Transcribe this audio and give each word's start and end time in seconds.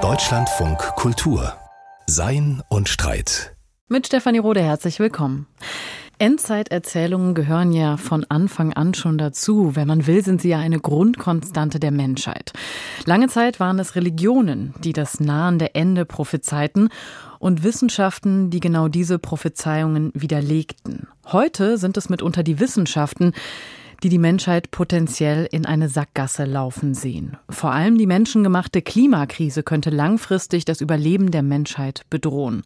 Deutschlandfunk 0.00 0.78
Kultur 0.96 1.52
Sein 2.06 2.62
und 2.70 2.88
Streit. 2.88 3.54
Mit 3.86 4.06
Stefanie 4.06 4.38
Rode 4.38 4.62
herzlich 4.62 4.98
willkommen. 4.98 5.46
Endzeiterzählungen 6.16 7.34
gehören 7.34 7.70
ja 7.70 7.98
von 7.98 8.24
Anfang 8.30 8.72
an 8.72 8.94
schon 8.94 9.18
dazu. 9.18 9.76
Wenn 9.76 9.88
man 9.88 10.06
will, 10.06 10.24
sind 10.24 10.40
sie 10.40 10.48
ja 10.48 10.58
eine 10.58 10.80
Grundkonstante 10.80 11.80
der 11.80 11.90
Menschheit. 11.90 12.54
Lange 13.04 13.28
Zeit 13.28 13.60
waren 13.60 13.78
es 13.78 13.94
Religionen, 13.94 14.72
die 14.82 14.94
das 14.94 15.20
nahende 15.20 15.74
Ende 15.74 16.06
prophezeiten 16.06 16.88
und 17.40 17.62
Wissenschaften, 17.62 18.48
die 18.48 18.60
genau 18.60 18.88
diese 18.88 19.18
Prophezeiungen 19.18 20.12
widerlegten. 20.14 21.08
Heute 21.26 21.76
sind 21.76 21.98
es 21.98 22.08
mitunter 22.08 22.42
die 22.42 22.58
Wissenschaften, 22.58 23.34
die 24.02 24.08
die 24.08 24.18
Menschheit 24.18 24.70
potenziell 24.70 25.48
in 25.50 25.64
eine 25.64 25.88
Sackgasse 25.88 26.44
laufen 26.44 26.94
sehen. 26.94 27.36
Vor 27.48 27.72
allem 27.72 27.98
die 27.98 28.06
menschengemachte 28.06 28.82
Klimakrise 28.82 29.62
könnte 29.62 29.90
langfristig 29.90 30.64
das 30.64 30.80
Überleben 30.80 31.30
der 31.30 31.42
Menschheit 31.42 32.02
bedrohen. 32.10 32.62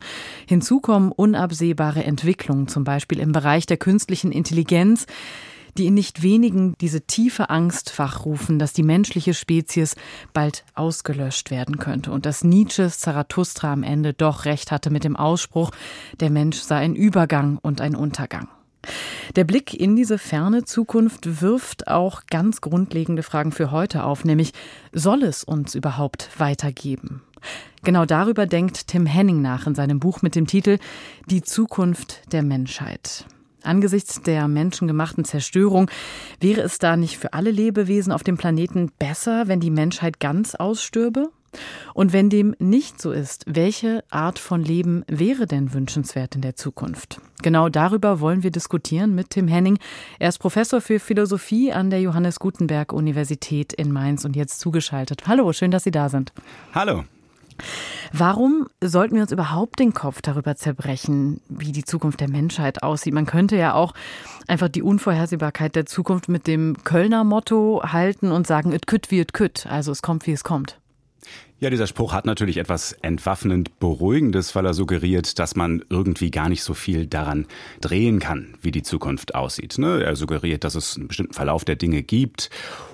Hinzu 0.46 0.80
kommen 0.80 1.12
unabsehbare 1.12 2.04
Entwicklungen, 2.04 2.68
zum 2.68 2.84
Beispiel 2.84 3.18
im 3.18 3.32
Bereich 3.32 3.66
der 3.66 3.76
künstlichen 3.76 4.32
Intelligenz, 4.32 5.06
die 5.76 5.86
in 5.86 5.94
nicht 5.94 6.22
wenigen 6.22 6.74
diese 6.80 7.02
tiefe 7.02 7.50
Angst 7.50 7.98
wachrufen, 7.98 8.58
dass 8.58 8.72
die 8.72 8.82
menschliche 8.82 9.34
Spezies 9.34 9.94
bald 10.32 10.64
ausgelöscht 10.74 11.50
werden 11.50 11.78
könnte 11.78 12.10
und 12.12 12.24
dass 12.24 12.44
Nietzsches 12.44 12.98
Zarathustra 12.98 13.72
am 13.72 13.82
Ende 13.82 14.14
doch 14.14 14.46
recht 14.46 14.70
hatte 14.72 14.90
mit 14.90 15.04
dem 15.04 15.16
Ausspruch, 15.16 15.70
der 16.20 16.30
Mensch 16.30 16.56
sei 16.56 16.76
ein 16.76 16.94
Übergang 16.94 17.58
und 17.60 17.80
ein 17.80 17.94
Untergang. 17.94 18.48
Der 19.34 19.44
Blick 19.44 19.74
in 19.74 19.96
diese 19.96 20.18
ferne 20.18 20.64
Zukunft 20.64 21.42
wirft 21.42 21.88
auch 21.88 22.22
ganz 22.30 22.60
grundlegende 22.60 23.22
Fragen 23.22 23.52
für 23.52 23.70
heute 23.70 24.04
auf, 24.04 24.24
nämlich 24.24 24.52
soll 24.92 25.22
es 25.22 25.44
uns 25.44 25.74
überhaupt 25.74 26.28
weitergeben? 26.38 27.22
Genau 27.84 28.04
darüber 28.04 28.46
denkt 28.46 28.88
Tim 28.88 29.06
Henning 29.06 29.42
nach 29.42 29.66
in 29.66 29.74
seinem 29.74 30.00
Buch 30.00 30.22
mit 30.22 30.34
dem 30.34 30.46
Titel 30.46 30.78
Die 31.26 31.42
Zukunft 31.42 32.32
der 32.32 32.42
Menschheit. 32.42 33.26
Angesichts 33.62 34.22
der 34.22 34.48
menschengemachten 34.48 35.24
Zerstörung 35.24 35.90
wäre 36.40 36.60
es 36.62 36.78
da 36.78 36.96
nicht 36.96 37.18
für 37.18 37.32
alle 37.32 37.50
Lebewesen 37.50 38.12
auf 38.12 38.22
dem 38.22 38.36
Planeten 38.36 38.92
besser, 38.98 39.48
wenn 39.48 39.60
die 39.60 39.70
Menschheit 39.70 40.20
ganz 40.20 40.54
ausstürbe? 40.54 41.30
Und 41.94 42.12
wenn 42.12 42.30
dem 42.30 42.54
nicht 42.58 43.00
so 43.00 43.12
ist, 43.12 43.44
welche 43.46 44.04
Art 44.10 44.38
von 44.38 44.62
Leben 44.62 45.04
wäre 45.08 45.46
denn 45.46 45.72
wünschenswert 45.72 46.34
in 46.34 46.42
der 46.42 46.56
Zukunft? 46.56 47.20
Genau 47.42 47.68
darüber 47.68 48.20
wollen 48.20 48.42
wir 48.42 48.50
diskutieren 48.50 49.14
mit 49.14 49.30
Tim 49.30 49.48
Henning. 49.48 49.78
Er 50.18 50.28
ist 50.28 50.38
Professor 50.38 50.80
für 50.80 50.98
Philosophie 50.98 51.72
an 51.72 51.90
der 51.90 52.00
Johannes 52.00 52.38
Gutenberg 52.38 52.92
Universität 52.92 53.72
in 53.72 53.92
Mainz 53.92 54.24
und 54.24 54.36
jetzt 54.36 54.60
zugeschaltet. 54.60 55.26
Hallo, 55.26 55.52
schön, 55.52 55.70
dass 55.70 55.84
Sie 55.84 55.90
da 55.90 56.08
sind. 56.08 56.32
Hallo. 56.74 57.04
Warum 58.12 58.68
sollten 58.82 59.14
wir 59.14 59.22
uns 59.22 59.32
überhaupt 59.32 59.78
den 59.78 59.94
Kopf 59.94 60.22
darüber 60.22 60.56
zerbrechen, 60.56 61.40
wie 61.48 61.72
die 61.72 61.84
Zukunft 61.84 62.20
der 62.20 62.28
Menschheit 62.28 62.82
aussieht? 62.82 63.14
Man 63.14 63.26
könnte 63.26 63.56
ja 63.56 63.74
auch 63.74 63.94
einfach 64.46 64.68
die 64.68 64.82
Unvorhersehbarkeit 64.82 65.74
der 65.74 65.86
Zukunft 65.86 66.28
mit 66.28 66.46
dem 66.46 66.76
Kölner 66.84 67.24
Motto 67.24 67.82
halten 67.84 68.32
und 68.32 68.46
sagen, 68.46 68.72
it 68.72 68.86
kütt 68.86 69.10
wie 69.10 69.20
it 69.20 69.32
kütt, 69.32 69.66
also 69.66 69.92
es 69.92 70.02
kommt 70.02 70.26
wie 70.26 70.32
es 70.32 70.44
kommt. 70.44 70.78
Ja, 71.58 71.70
dieser 71.70 71.86
Spruch 71.86 72.12
hat 72.12 72.26
natürlich 72.26 72.58
etwas 72.58 72.92
entwaffnend 72.92 73.78
Beruhigendes, 73.78 74.54
weil 74.54 74.66
er 74.66 74.74
suggeriert, 74.74 75.38
dass 75.38 75.56
man 75.56 75.82
irgendwie 75.88 76.30
gar 76.30 76.50
nicht 76.50 76.62
so 76.62 76.74
viel 76.74 77.06
daran 77.06 77.46
drehen 77.80 78.18
kann, 78.18 78.54
wie 78.60 78.70
die 78.70 78.82
Zukunft 78.82 79.34
aussieht. 79.34 79.78
Ne? 79.78 80.02
Er 80.02 80.16
suggeriert, 80.16 80.64
dass 80.64 80.74
es 80.74 80.96
einen 80.96 81.08
bestimmten 81.08 81.32
Verlauf 81.32 81.64
der 81.64 81.76
Dinge 81.76 82.02
gibt. 82.02 82.50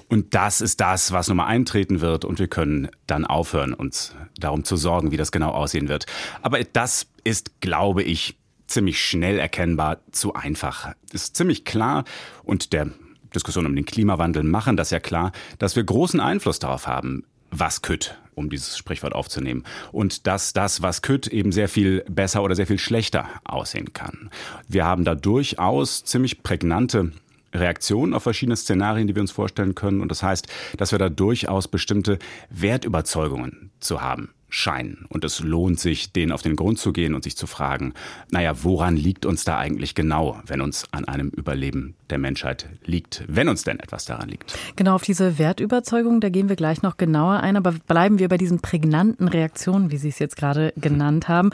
Und 0.08 0.34
das 0.34 0.60
ist 0.60 0.80
das, 0.80 1.10
was 1.10 1.26
nun 1.26 1.38
mal 1.38 1.46
eintreten 1.46 2.00
wird. 2.00 2.24
Und 2.24 2.38
wir 2.38 2.46
können 2.46 2.88
dann 3.08 3.24
aufhören, 3.24 3.74
uns 3.74 4.14
darum 4.38 4.62
zu 4.62 4.76
sorgen, 4.76 5.10
wie 5.10 5.16
das 5.16 5.32
genau 5.32 5.50
aussehen 5.50 5.88
wird. 5.88 6.06
Aber 6.42 6.62
das 6.62 7.08
ist, 7.24 7.60
glaube 7.60 8.04
ich, 8.04 8.36
ziemlich 8.68 9.00
schnell 9.04 9.38
erkennbar 9.38 9.98
zu 10.12 10.34
einfach. 10.34 10.94
Ist 11.12 11.34
ziemlich 11.34 11.64
klar 11.64 12.04
und 12.44 12.72
der 12.72 12.90
Diskussion 13.34 13.66
um 13.66 13.74
den 13.74 13.84
Klimawandel 13.84 14.42
machen 14.42 14.76
das 14.76 14.90
ja 14.90 15.00
klar, 15.00 15.32
dass 15.58 15.76
wir 15.76 15.84
großen 15.84 16.20
Einfluss 16.20 16.58
darauf 16.58 16.86
haben, 16.86 17.24
was 17.52 17.82
kütt, 17.82 18.18
um 18.34 18.50
dieses 18.50 18.76
Sprichwort 18.76 19.14
aufzunehmen. 19.14 19.64
Und 19.92 20.26
dass 20.26 20.52
das, 20.52 20.82
was 20.82 21.02
kütt, 21.02 21.28
eben 21.28 21.52
sehr 21.52 21.68
viel 21.68 22.04
besser 22.08 22.42
oder 22.42 22.56
sehr 22.56 22.66
viel 22.66 22.78
schlechter 22.78 23.28
aussehen 23.44 23.92
kann. 23.92 24.30
Wir 24.66 24.84
haben 24.84 25.04
da 25.04 25.14
durchaus 25.14 26.02
ziemlich 26.02 26.42
prägnante 26.42 27.12
Reaktionen 27.54 28.14
auf 28.14 28.22
verschiedene 28.22 28.56
Szenarien, 28.56 29.06
die 29.06 29.14
wir 29.14 29.22
uns 29.22 29.30
vorstellen 29.30 29.74
können. 29.74 30.00
Und 30.00 30.08
das 30.08 30.22
heißt, 30.22 30.48
dass 30.78 30.90
wir 30.90 30.98
da 30.98 31.10
durchaus 31.10 31.68
bestimmte 31.68 32.18
Wertüberzeugungen 32.50 33.70
zu 33.78 34.00
haben 34.00 34.30
scheinen. 34.52 35.06
Und 35.08 35.24
es 35.24 35.40
lohnt 35.40 35.80
sich, 35.80 36.12
denen 36.12 36.30
auf 36.30 36.42
den 36.42 36.56
Grund 36.56 36.78
zu 36.78 36.92
gehen 36.92 37.14
und 37.14 37.24
sich 37.24 37.36
zu 37.36 37.46
fragen, 37.46 37.94
naja, 38.30 38.52
woran 38.62 38.96
liegt 38.96 39.24
uns 39.24 39.44
da 39.44 39.56
eigentlich 39.56 39.94
genau, 39.94 40.40
wenn 40.46 40.60
uns 40.60 40.86
an 40.92 41.06
einem 41.06 41.30
Überleben 41.30 41.94
der 42.10 42.18
Menschheit 42.18 42.66
liegt, 42.84 43.24
wenn 43.28 43.48
uns 43.48 43.64
denn 43.64 43.80
etwas 43.80 44.04
daran 44.04 44.28
liegt? 44.28 44.54
Genau, 44.76 44.94
auf 44.94 45.02
diese 45.02 45.38
Wertüberzeugung, 45.38 46.20
da 46.20 46.28
gehen 46.28 46.50
wir 46.50 46.56
gleich 46.56 46.82
noch 46.82 46.98
genauer 46.98 47.40
ein, 47.40 47.56
aber 47.56 47.72
bleiben 47.72 48.18
wir 48.18 48.28
bei 48.28 48.36
diesen 48.36 48.60
prägnanten 48.60 49.26
Reaktionen, 49.26 49.90
wie 49.90 49.96
Sie 49.96 50.10
es 50.10 50.18
jetzt 50.18 50.36
gerade 50.36 50.74
genannt 50.76 51.28
haben. 51.28 51.50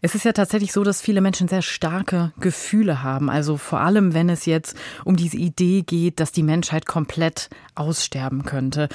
Es 0.00 0.16
ist 0.16 0.24
ja 0.24 0.32
tatsächlich 0.32 0.72
so, 0.72 0.82
dass 0.82 1.00
viele 1.00 1.20
Menschen 1.20 1.46
sehr 1.46 1.62
starke 1.62 2.32
Gefühle 2.40 3.04
haben. 3.04 3.30
Also 3.30 3.56
vor 3.56 3.78
allem, 3.78 4.14
wenn 4.14 4.28
es 4.28 4.46
jetzt 4.46 4.76
um 5.04 5.14
diese 5.14 5.36
Idee 5.36 5.82
geht, 5.82 6.18
dass 6.18 6.32
die 6.32 6.42
Menschheit 6.42 6.86
komplett 6.86 7.50
aussterben 7.76 8.44
könnte. 8.44 8.88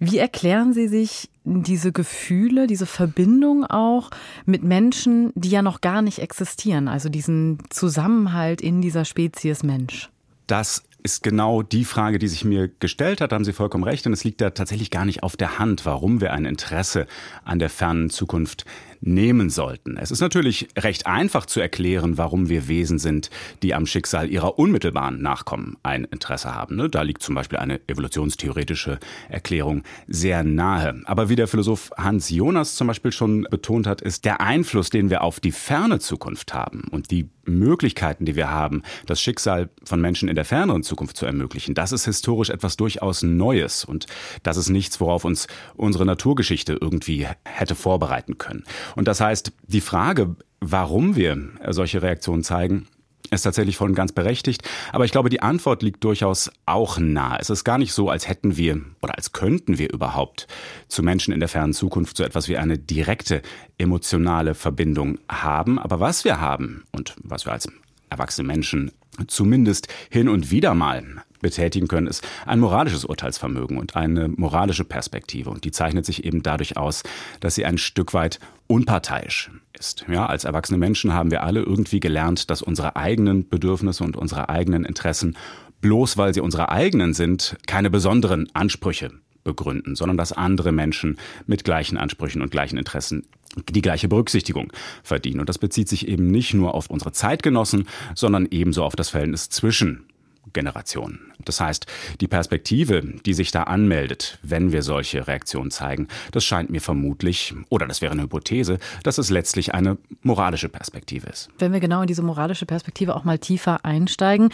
Wie 0.00 0.18
erklären 0.18 0.72
Sie 0.72 0.88
sich 0.88 1.30
diese 1.48 1.92
Gefühle, 1.92 2.66
diese 2.66 2.86
Verbindung 2.86 3.64
auch 3.64 4.10
mit 4.46 4.62
Menschen, 4.62 5.32
die 5.34 5.50
ja 5.50 5.62
noch 5.62 5.80
gar 5.80 6.02
nicht 6.02 6.18
existieren, 6.18 6.88
also 6.88 7.08
diesen 7.08 7.58
Zusammenhalt 7.70 8.60
in 8.60 8.80
dieser 8.80 9.04
Spezies 9.04 9.62
Mensch? 9.62 10.10
Das 10.46 10.82
ist 11.02 11.22
genau 11.22 11.62
die 11.62 11.84
Frage, 11.84 12.18
die 12.18 12.28
sich 12.28 12.44
mir 12.44 12.68
gestellt 12.80 13.20
hat. 13.20 13.32
Da 13.32 13.36
haben 13.36 13.44
Sie 13.44 13.52
vollkommen 13.52 13.84
recht. 13.84 14.06
Und 14.06 14.12
es 14.12 14.24
liegt 14.24 14.40
da 14.40 14.50
tatsächlich 14.50 14.90
gar 14.90 15.04
nicht 15.04 15.22
auf 15.22 15.36
der 15.36 15.58
Hand, 15.58 15.86
warum 15.86 16.20
wir 16.20 16.32
ein 16.32 16.44
Interesse 16.44 17.06
an 17.44 17.58
der 17.58 17.70
fernen 17.70 18.10
Zukunft 18.10 18.64
nehmen 19.00 19.50
sollten. 19.50 19.96
Es 19.96 20.10
ist 20.10 20.20
natürlich 20.20 20.68
recht 20.76 21.06
einfach 21.06 21.46
zu 21.46 21.60
erklären, 21.60 22.18
warum 22.18 22.48
wir 22.48 22.68
Wesen 22.68 22.98
sind, 22.98 23.30
die 23.62 23.74
am 23.74 23.86
Schicksal 23.86 24.30
ihrer 24.30 24.58
unmittelbaren 24.58 25.20
Nachkommen 25.22 25.76
ein 25.82 26.04
Interesse 26.04 26.54
haben. 26.54 26.76
Ne? 26.76 26.88
Da 26.88 27.02
liegt 27.02 27.22
zum 27.22 27.34
Beispiel 27.34 27.58
eine 27.58 27.80
evolutionstheoretische 27.88 28.98
Erklärung 29.28 29.82
sehr 30.06 30.44
nahe. 30.44 31.00
Aber 31.04 31.28
wie 31.28 31.36
der 31.36 31.48
Philosoph 31.48 31.90
Hans 31.96 32.30
Jonas 32.30 32.74
zum 32.74 32.86
Beispiel 32.86 33.12
schon 33.12 33.46
betont 33.50 33.86
hat, 33.86 34.00
ist 34.00 34.24
der 34.24 34.40
Einfluss, 34.40 34.90
den 34.90 35.10
wir 35.10 35.22
auf 35.22 35.40
die 35.40 35.52
ferne 35.52 35.98
Zukunft 35.98 36.54
haben 36.54 36.84
und 36.90 37.10
die 37.10 37.28
Möglichkeiten, 37.48 38.24
die 38.24 38.36
wir 38.36 38.50
haben, 38.50 38.82
das 39.06 39.20
Schicksal 39.20 39.70
von 39.84 40.00
Menschen 40.00 40.28
in 40.28 40.34
der 40.34 40.44
ferneren 40.44 40.82
Zukunft 40.82 41.16
zu 41.16 41.26
ermöglichen, 41.26 41.74
das 41.74 41.92
ist 41.92 42.04
historisch 42.04 42.50
etwas 42.50 42.76
durchaus 42.76 43.22
Neues 43.22 43.84
und 43.84 44.06
das 44.42 44.56
ist 44.56 44.68
nichts, 44.68 45.00
worauf 45.00 45.24
uns 45.24 45.48
unsere 45.74 46.04
Naturgeschichte 46.04 46.78
irgendwie 46.80 47.26
hätte 47.44 47.74
vorbereiten 47.74 48.38
können. 48.38 48.64
Und 48.96 49.08
das 49.08 49.20
heißt, 49.20 49.52
die 49.66 49.80
Frage, 49.80 50.36
warum 50.60 51.16
wir 51.16 51.38
solche 51.70 52.02
Reaktionen 52.02 52.42
zeigen, 52.42 52.86
ist 53.30 53.42
tatsächlich 53.42 53.76
voll 53.76 53.90
und 53.90 53.94
ganz 53.94 54.12
berechtigt. 54.12 54.62
Aber 54.92 55.04
ich 55.04 55.12
glaube, 55.12 55.28
die 55.28 55.42
Antwort 55.42 55.82
liegt 55.82 56.02
durchaus 56.04 56.50
auch 56.66 56.98
nah. 56.98 57.36
Es 57.38 57.50
ist 57.50 57.64
gar 57.64 57.78
nicht 57.78 57.92
so, 57.92 58.08
als 58.08 58.28
hätten 58.28 58.56
wir 58.56 58.80
oder 59.02 59.16
als 59.16 59.32
könnten 59.32 59.78
wir 59.78 59.92
überhaupt 59.92 60.46
zu 60.88 61.02
Menschen 61.02 61.34
in 61.34 61.40
der 61.40 61.48
fernen 61.48 61.74
Zukunft 61.74 62.16
so 62.16 62.24
etwas 62.24 62.48
wie 62.48 62.56
eine 62.56 62.78
direkte 62.78 63.42
emotionale 63.76 64.54
Verbindung 64.54 65.18
haben. 65.28 65.78
Aber 65.78 66.00
was 66.00 66.24
wir 66.24 66.40
haben 66.40 66.84
und 66.92 67.14
was 67.22 67.44
wir 67.44 67.52
als 67.52 67.68
erwachsene 68.08 68.46
Menschen 68.46 68.92
zumindest 69.26 69.88
hin 70.10 70.28
und 70.28 70.50
wieder 70.50 70.74
mal 70.74 71.22
betätigen 71.40 71.88
können, 71.88 72.06
ist 72.06 72.26
ein 72.46 72.60
moralisches 72.60 73.04
Urteilsvermögen 73.04 73.78
und 73.78 73.96
eine 73.96 74.28
moralische 74.28 74.84
Perspektive. 74.84 75.50
Und 75.50 75.64
die 75.64 75.70
zeichnet 75.70 76.06
sich 76.06 76.24
eben 76.24 76.42
dadurch 76.42 76.76
aus, 76.76 77.02
dass 77.40 77.54
sie 77.54 77.64
ein 77.64 77.78
Stück 77.78 78.14
weit 78.14 78.38
unparteiisch 78.66 79.50
ist. 79.78 80.04
Ja, 80.08 80.26
als 80.26 80.44
erwachsene 80.44 80.78
Menschen 80.78 81.14
haben 81.14 81.30
wir 81.30 81.42
alle 81.42 81.60
irgendwie 81.60 82.00
gelernt, 82.00 82.50
dass 82.50 82.62
unsere 82.62 82.96
eigenen 82.96 83.48
Bedürfnisse 83.48 84.04
und 84.04 84.16
unsere 84.16 84.48
eigenen 84.48 84.84
Interessen, 84.84 85.36
bloß 85.80 86.16
weil 86.16 86.34
sie 86.34 86.40
unsere 86.40 86.70
eigenen 86.70 87.14
sind, 87.14 87.56
keine 87.66 87.90
besonderen 87.90 88.48
Ansprüche 88.54 89.12
begründen, 89.44 89.96
sondern 89.96 90.16
dass 90.18 90.32
andere 90.32 90.72
Menschen 90.72 91.16
mit 91.46 91.64
gleichen 91.64 91.96
Ansprüchen 91.96 92.42
und 92.42 92.50
gleichen 92.50 92.76
Interessen 92.76 93.26
die 93.68 93.82
gleiche 93.82 94.08
Berücksichtigung 94.08 94.72
verdienen. 95.02 95.40
Und 95.40 95.48
das 95.48 95.58
bezieht 95.58 95.88
sich 95.88 96.06
eben 96.06 96.30
nicht 96.30 96.54
nur 96.54 96.74
auf 96.74 96.90
unsere 96.90 97.12
Zeitgenossen, 97.12 97.88
sondern 98.14 98.46
ebenso 98.50 98.84
auf 98.84 98.94
das 98.94 99.08
Verhältnis 99.08 99.48
zwischen 99.48 100.04
Generationen. 100.52 101.32
Das 101.44 101.60
heißt, 101.60 101.86
die 102.20 102.28
Perspektive, 102.28 103.02
die 103.24 103.34
sich 103.34 103.50
da 103.50 103.64
anmeldet, 103.64 104.38
wenn 104.42 104.72
wir 104.72 104.82
solche 104.82 105.26
Reaktionen 105.26 105.70
zeigen, 105.70 106.08
das 106.32 106.44
scheint 106.44 106.70
mir 106.70 106.80
vermutlich, 106.80 107.54
oder 107.68 107.86
das 107.86 108.02
wäre 108.02 108.12
eine 108.12 108.22
Hypothese, 108.22 108.78
dass 109.02 109.18
es 109.18 109.30
letztlich 109.30 109.74
eine 109.74 109.98
moralische 110.22 110.68
Perspektive 110.68 111.28
ist. 111.28 111.48
Wenn 111.58 111.72
wir 111.72 111.80
genau 111.80 112.02
in 112.02 112.06
diese 112.06 112.22
moralische 112.22 112.66
Perspektive 112.66 113.14
auch 113.14 113.24
mal 113.24 113.38
tiefer 113.38 113.84
einsteigen, 113.84 114.50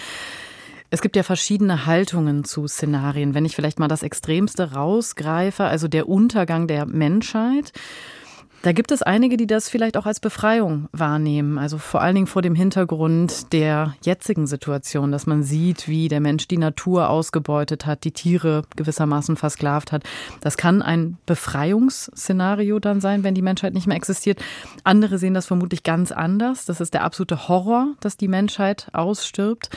Es 0.91 1.03
gibt 1.03 1.17
ja 1.17 1.25
verschiedene 1.25 1.87
Haltungen 1.87 2.45
zu 2.45 2.69
Szenarien. 2.69 3.35
Wenn 3.35 3.45
ich 3.45 3.57
vielleicht 3.57 3.81
mal 3.81 3.89
das 3.89 4.05
Extremste 4.05 4.75
rausgreife, 4.75 5.65
also 5.65 5.89
der 5.89 6.09
Untergang 6.09 6.69
der 6.69 6.87
Menschheit, 6.87 7.73
da 8.65 8.73
gibt 8.73 8.93
es 8.93 9.03
einige, 9.03 9.37
die 9.37 9.47
das 9.47 9.69
vielleicht 9.69 9.99
auch 9.99 10.07
als 10.07 10.21
Befreiung 10.21 10.89
wahrnehmen. 10.91 11.59
Also 11.59 11.77
vor 11.77 12.01
allen 12.01 12.15
Dingen 12.15 12.27
vor 12.27 12.41
dem 12.41 12.55
Hintergrund 12.55 13.53
der 13.53 13.95
jetzigen 14.03 14.47
Situation, 14.47 15.13
dass 15.13 15.27
man 15.27 15.43
sieht, 15.43 15.87
wie 15.87 16.09
der 16.09 16.21
Mensch 16.21 16.49
die 16.49 16.57
Natur 16.57 17.11
ausgebeutet 17.11 17.85
hat, 17.85 18.05
die 18.05 18.13
Tiere 18.13 18.63
gewissermaßen 18.75 19.37
versklavt 19.37 19.93
hat. 19.93 20.05
Das 20.41 20.57
kann 20.57 20.81
ein 20.81 21.19
Befreiungsszenario 21.27 22.79
dann 22.79 23.03
sein, 23.03 23.23
wenn 23.23 23.35
die 23.35 23.43
Menschheit 23.43 23.75
nicht 23.75 23.87
mehr 23.87 23.99
existiert. 23.99 24.43
Andere 24.83 25.19
sehen 25.19 25.35
das 25.35 25.45
vermutlich 25.45 25.83
ganz 25.83 26.11
anders. 26.11 26.65
Das 26.65 26.81
ist 26.81 26.95
der 26.95 27.05
absolute 27.05 27.49
Horror, 27.49 27.89
dass 28.01 28.17
die 28.17 28.29
Menschheit 28.29 28.89
ausstirbt. 28.95 29.69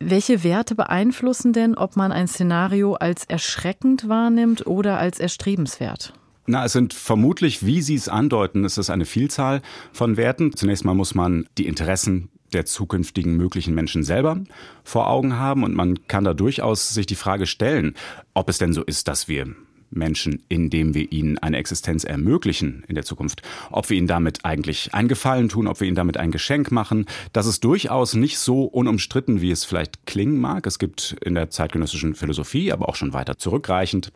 Welche 0.00 0.42
Werte 0.42 0.74
beeinflussen 0.74 1.52
denn, 1.52 1.76
ob 1.76 1.94
man 1.94 2.10
ein 2.10 2.26
Szenario 2.26 2.94
als 2.94 3.24
erschreckend 3.24 4.08
wahrnimmt 4.08 4.66
oder 4.66 4.98
als 4.98 5.20
erstrebenswert? 5.20 6.12
Na, 6.48 6.64
es 6.64 6.72
sind 6.72 6.94
vermutlich, 6.94 7.66
wie 7.66 7.82
Sie 7.82 7.96
es 7.96 8.08
andeuten, 8.08 8.64
es 8.64 8.78
ist 8.78 8.88
eine 8.88 9.04
Vielzahl 9.04 9.62
von 9.92 10.16
Werten. 10.16 10.54
Zunächst 10.54 10.84
mal 10.84 10.94
muss 10.94 11.14
man 11.14 11.48
die 11.58 11.66
Interessen 11.66 12.28
der 12.52 12.64
zukünftigen 12.64 13.36
möglichen 13.36 13.74
Menschen 13.74 14.04
selber 14.04 14.40
vor 14.84 15.10
Augen 15.10 15.34
haben 15.34 15.64
und 15.64 15.74
man 15.74 16.06
kann 16.06 16.22
da 16.22 16.34
durchaus 16.34 16.90
sich 16.90 17.06
die 17.06 17.16
Frage 17.16 17.46
stellen, 17.46 17.94
ob 18.34 18.48
es 18.48 18.58
denn 18.58 18.72
so 18.72 18.84
ist, 18.84 19.08
dass 19.08 19.26
wir 19.26 19.56
Menschen, 19.90 20.42
indem 20.48 20.94
wir 20.94 21.10
ihnen 21.10 21.38
eine 21.38 21.56
Existenz 21.56 22.04
ermöglichen 22.04 22.84
in 22.86 22.94
der 22.94 23.04
Zukunft, 23.04 23.42
ob 23.70 23.90
wir 23.90 23.96
ihnen 23.96 24.06
damit 24.06 24.44
eigentlich 24.44 24.94
einen 24.94 25.08
Gefallen 25.08 25.48
tun, 25.48 25.66
ob 25.66 25.80
wir 25.80 25.88
ihnen 25.88 25.96
damit 25.96 26.16
ein 26.16 26.30
Geschenk 26.30 26.70
machen. 26.70 27.06
Das 27.32 27.46
ist 27.46 27.64
durchaus 27.64 28.14
nicht 28.14 28.38
so 28.38 28.64
unumstritten, 28.64 29.40
wie 29.40 29.50
es 29.50 29.64
vielleicht 29.64 30.06
klingen 30.06 30.38
mag. 30.38 30.66
Es 30.66 30.78
gibt 30.78 31.16
in 31.24 31.34
der 31.34 31.50
zeitgenössischen 31.50 32.14
Philosophie, 32.14 32.72
aber 32.72 32.88
auch 32.88 32.96
schon 32.96 33.12
weiter 33.12 33.38
zurückreichend 33.38 34.12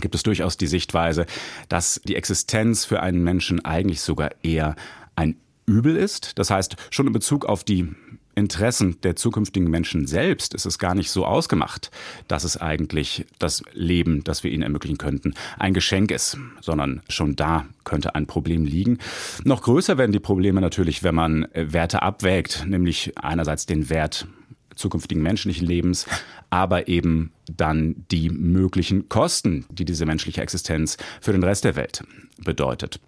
gibt 0.00 0.14
es 0.14 0.22
durchaus 0.22 0.56
die 0.56 0.66
Sichtweise, 0.66 1.26
dass 1.68 2.00
die 2.04 2.16
Existenz 2.16 2.84
für 2.84 3.00
einen 3.00 3.22
Menschen 3.22 3.64
eigentlich 3.64 4.00
sogar 4.00 4.30
eher 4.42 4.76
ein 5.16 5.36
Übel 5.66 5.96
ist. 5.96 6.38
Das 6.38 6.50
heißt, 6.50 6.76
schon 6.90 7.06
in 7.06 7.12
Bezug 7.12 7.44
auf 7.44 7.64
die 7.64 7.88
Interessen 8.38 9.00
der 9.02 9.16
zukünftigen 9.16 9.68
Menschen 9.68 10.06
selbst 10.06 10.54
ist 10.54 10.64
es 10.64 10.78
gar 10.78 10.94
nicht 10.94 11.10
so 11.10 11.26
ausgemacht, 11.26 11.90
dass 12.28 12.44
es 12.44 12.56
eigentlich 12.56 13.26
das 13.38 13.62
Leben, 13.72 14.22
das 14.22 14.44
wir 14.44 14.52
ihnen 14.52 14.62
ermöglichen 14.62 14.96
könnten, 14.96 15.34
ein 15.58 15.74
Geschenk 15.74 16.12
ist, 16.12 16.38
sondern 16.60 17.02
schon 17.08 17.34
da 17.34 17.66
könnte 17.84 18.14
ein 18.14 18.26
Problem 18.26 18.64
liegen. 18.64 18.98
Noch 19.44 19.62
größer 19.62 19.98
werden 19.98 20.12
die 20.12 20.20
Probleme 20.20 20.60
natürlich, 20.60 21.02
wenn 21.02 21.16
man 21.16 21.48
Werte 21.52 22.02
abwägt, 22.02 22.64
nämlich 22.66 23.12
einerseits 23.18 23.66
den 23.66 23.90
Wert 23.90 24.28
zukünftigen 24.78 25.22
menschlichen 25.22 25.66
Lebens, 25.66 26.06
aber 26.50 26.88
eben 26.88 27.32
dann 27.54 28.04
die 28.10 28.30
möglichen 28.30 29.08
Kosten, 29.08 29.66
die 29.70 29.84
diese 29.84 30.06
menschliche 30.06 30.40
Existenz 30.40 30.96
für 31.20 31.32
den 31.32 31.42
Rest 31.42 31.64
der 31.64 31.76
Welt 31.76 32.02
bedeutet. 32.38 33.00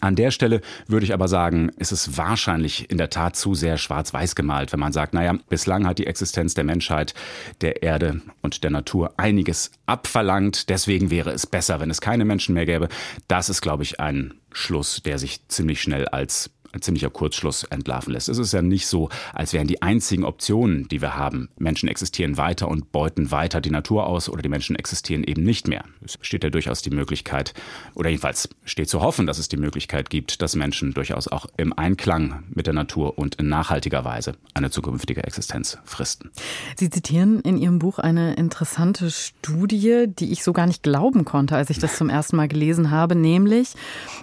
An 0.00 0.14
der 0.14 0.30
Stelle 0.30 0.60
würde 0.86 1.04
ich 1.04 1.12
aber 1.12 1.26
sagen, 1.26 1.70
ist 1.78 1.90
es 1.90 2.16
wahrscheinlich 2.16 2.90
in 2.90 2.98
der 2.98 3.10
Tat 3.10 3.34
zu 3.34 3.54
sehr 3.54 3.76
schwarz-weiß 3.76 4.36
gemalt, 4.36 4.72
wenn 4.72 4.78
man 4.78 4.92
sagt, 4.92 5.14
naja, 5.14 5.36
bislang 5.48 5.86
hat 5.86 5.98
die 5.98 6.06
Existenz 6.06 6.54
der 6.54 6.64
Menschheit, 6.64 7.14
der 7.60 7.82
Erde 7.82 8.20
und 8.40 8.62
der 8.62 8.70
Natur 8.70 9.14
einiges 9.16 9.72
abverlangt. 9.86 10.68
Deswegen 10.68 11.10
wäre 11.10 11.32
es 11.32 11.46
besser, 11.46 11.80
wenn 11.80 11.90
es 11.90 12.00
keine 12.00 12.24
Menschen 12.24 12.54
mehr 12.54 12.66
gäbe. 12.66 12.88
Das 13.26 13.48
ist, 13.48 13.62
glaube 13.62 13.82
ich, 13.82 13.98
ein 13.98 14.34
Schluss, 14.52 15.02
der 15.02 15.18
sich 15.18 15.46
ziemlich 15.48 15.82
schnell 15.82 16.06
als 16.06 16.50
ein 16.72 16.82
ziemlicher 16.82 17.10
Kurzschluss 17.10 17.64
entlarven 17.64 18.12
lässt. 18.12 18.28
Es 18.28 18.38
ist 18.38 18.52
ja 18.52 18.62
nicht 18.62 18.86
so, 18.86 19.08
als 19.32 19.52
wären 19.52 19.66
die 19.66 19.82
einzigen 19.82 20.24
Optionen, 20.24 20.86
die 20.88 21.00
wir 21.00 21.16
haben. 21.16 21.48
Menschen 21.58 21.88
existieren 21.88 22.36
weiter 22.36 22.68
und 22.68 22.92
beuten 22.92 23.30
weiter 23.30 23.60
die 23.60 23.70
Natur 23.70 24.06
aus 24.06 24.28
oder 24.28 24.42
die 24.42 24.48
Menschen 24.48 24.76
existieren 24.76 25.24
eben 25.24 25.42
nicht 25.42 25.66
mehr. 25.66 25.84
Es 26.04 26.16
besteht 26.16 26.44
ja 26.44 26.50
durchaus 26.50 26.82
die 26.82 26.90
Möglichkeit, 26.90 27.54
oder 27.94 28.10
jedenfalls 28.10 28.48
steht 28.64 28.88
zu 28.88 29.00
hoffen, 29.00 29.26
dass 29.26 29.38
es 29.38 29.48
die 29.48 29.56
Möglichkeit 29.56 30.10
gibt, 30.10 30.42
dass 30.42 30.54
Menschen 30.54 30.94
durchaus 30.94 31.28
auch 31.28 31.46
im 31.56 31.72
Einklang 31.72 32.44
mit 32.50 32.66
der 32.66 32.74
Natur 32.74 33.18
und 33.18 33.36
in 33.36 33.48
nachhaltiger 33.48 34.04
Weise 34.04 34.34
eine 34.54 34.70
zukünftige 34.70 35.24
Existenz 35.24 35.78
fristen. 35.84 36.30
Sie 36.76 36.90
zitieren 36.90 37.40
in 37.40 37.56
Ihrem 37.56 37.78
Buch 37.78 37.98
eine 37.98 38.34
interessante 38.34 39.10
Studie, 39.10 40.06
die 40.06 40.30
ich 40.30 40.44
so 40.44 40.52
gar 40.52 40.66
nicht 40.66 40.82
glauben 40.82 41.24
konnte, 41.24 41.56
als 41.56 41.70
ich 41.70 41.78
das 41.78 41.96
zum 41.96 42.08
ersten 42.08 42.36
Mal 42.36 42.48
gelesen 42.48 42.90
habe. 42.90 43.14
Nämlich 43.16 43.74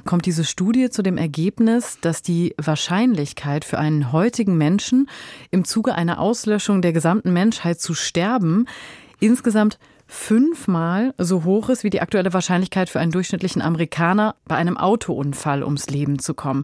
kommt 0.05 0.25
diese 0.25 0.45
Studie 0.45 0.89
zu 0.89 1.03
dem 1.03 1.17
Ergebnis, 1.17 1.97
dass 2.01 2.21
die 2.21 2.36
die 2.37 2.53
Wahrscheinlichkeit 2.61 3.65
für 3.65 3.79
einen 3.79 4.11
heutigen 4.11 4.57
Menschen 4.57 5.09
im 5.49 5.65
Zuge 5.65 5.95
einer 5.95 6.19
Auslöschung 6.19 6.83
der 6.83 6.93
gesamten 6.93 7.33
Menschheit 7.33 7.79
zu 7.79 7.95
sterben 7.95 8.67
insgesamt 9.19 9.79
fünfmal 10.05 11.15
so 11.17 11.43
hoch 11.43 11.69
ist 11.69 11.83
wie 11.83 11.89
die 11.89 11.99
aktuelle 11.99 12.33
Wahrscheinlichkeit 12.33 12.89
für 12.89 12.99
einen 12.99 13.11
durchschnittlichen 13.11 13.63
Amerikaner 13.63 14.35
bei 14.45 14.55
einem 14.55 14.77
Autounfall 14.77 15.63
ums 15.63 15.87
Leben 15.87 16.19
zu 16.19 16.35
kommen. 16.35 16.63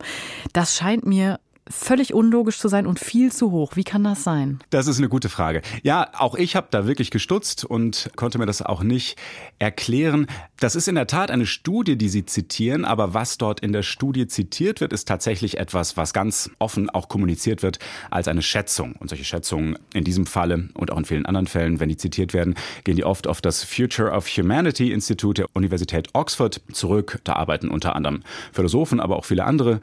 Das 0.53 0.75
scheint 0.75 1.07
mir 1.07 1.39
völlig 1.69 2.13
unlogisch 2.13 2.59
zu 2.59 2.67
sein 2.67 2.85
und 2.85 2.99
viel 2.99 3.31
zu 3.31 3.51
hoch. 3.51 3.75
Wie 3.75 3.83
kann 3.83 4.03
das 4.03 4.23
sein? 4.23 4.59
Das 4.69 4.87
ist 4.87 4.97
eine 4.97 5.09
gute 5.09 5.29
Frage. 5.29 5.61
Ja, 5.81 6.09
auch 6.13 6.35
ich 6.35 6.55
habe 6.55 6.67
da 6.71 6.87
wirklich 6.87 7.09
gestutzt 7.11 7.63
und 7.63 8.09
konnte 8.15 8.37
mir 8.37 8.45
das 8.45 8.61
auch 8.61 8.83
nicht 8.83 9.17
erklären. 9.59 10.27
Das 10.59 10.75
ist 10.75 10.87
in 10.87 10.95
der 10.95 11.07
Tat 11.07 11.31
eine 11.31 11.45
Studie, 11.45 11.97
die 11.97 12.09
Sie 12.09 12.25
zitieren, 12.25 12.85
aber 12.85 13.13
was 13.13 13.37
dort 13.37 13.61
in 13.61 13.71
der 13.71 13.83
Studie 13.83 14.27
zitiert 14.27 14.81
wird, 14.81 14.93
ist 14.93 15.07
tatsächlich 15.07 15.57
etwas, 15.57 15.95
was 15.95 16.13
ganz 16.13 16.49
offen 16.59 16.89
auch 16.89 17.07
kommuniziert 17.07 17.63
wird 17.63 17.79
als 18.11 18.27
eine 18.27 18.41
Schätzung. 18.41 18.95
Und 18.99 19.09
solche 19.09 19.25
Schätzungen 19.25 19.77
in 19.93 20.03
diesem 20.03 20.25
Falle 20.25 20.69
und 20.73 20.91
auch 20.91 20.97
in 20.97 21.05
vielen 21.05 21.25
anderen 21.25 21.47
Fällen, 21.47 21.79
wenn 21.79 21.89
die 21.89 21.97
zitiert 21.97 22.33
werden, 22.33 22.55
gehen 22.83 22.95
die 22.95 23.05
oft 23.05 23.27
auf 23.27 23.41
das 23.41 23.63
Future 23.63 24.11
of 24.11 24.27
Humanity 24.27 24.91
Institut 24.91 25.37
der 25.37 25.47
Universität 25.53 26.09
Oxford 26.13 26.61
zurück. 26.71 27.19
Da 27.23 27.33
arbeiten 27.33 27.69
unter 27.69 27.95
anderem 27.95 28.23
Philosophen, 28.51 28.99
aber 28.99 29.17
auch 29.17 29.25
viele 29.25 29.45
andere 29.45 29.79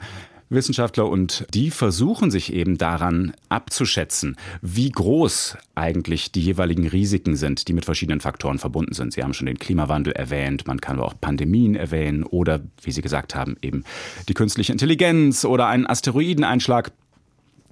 Wissenschaftler 0.51 1.09
und 1.09 1.45
die 1.53 1.71
versuchen 1.71 2.29
sich 2.29 2.53
eben 2.53 2.77
daran 2.77 3.33
abzuschätzen, 3.49 4.35
wie 4.61 4.89
groß 4.89 5.57
eigentlich 5.75 6.31
die 6.31 6.41
jeweiligen 6.41 6.87
Risiken 6.87 7.35
sind, 7.35 7.67
die 7.67 7.73
mit 7.73 7.85
verschiedenen 7.85 8.19
Faktoren 8.19 8.59
verbunden 8.59 8.93
sind. 8.93 9.13
Sie 9.13 9.23
haben 9.23 9.33
schon 9.33 9.47
den 9.47 9.59
Klimawandel 9.59 10.13
erwähnt, 10.13 10.67
man 10.67 10.81
kann 10.81 10.97
aber 10.97 11.07
auch 11.07 11.19
Pandemien 11.19 11.75
erwähnen 11.75 12.23
oder, 12.23 12.61
wie 12.81 12.91
Sie 12.91 13.01
gesagt 13.01 13.35
haben, 13.35 13.55
eben 13.61 13.83
die 14.27 14.33
künstliche 14.33 14.71
Intelligenz 14.71 15.45
oder 15.45 15.67
einen 15.67 15.87
Asteroideneinschlag. 15.87 16.91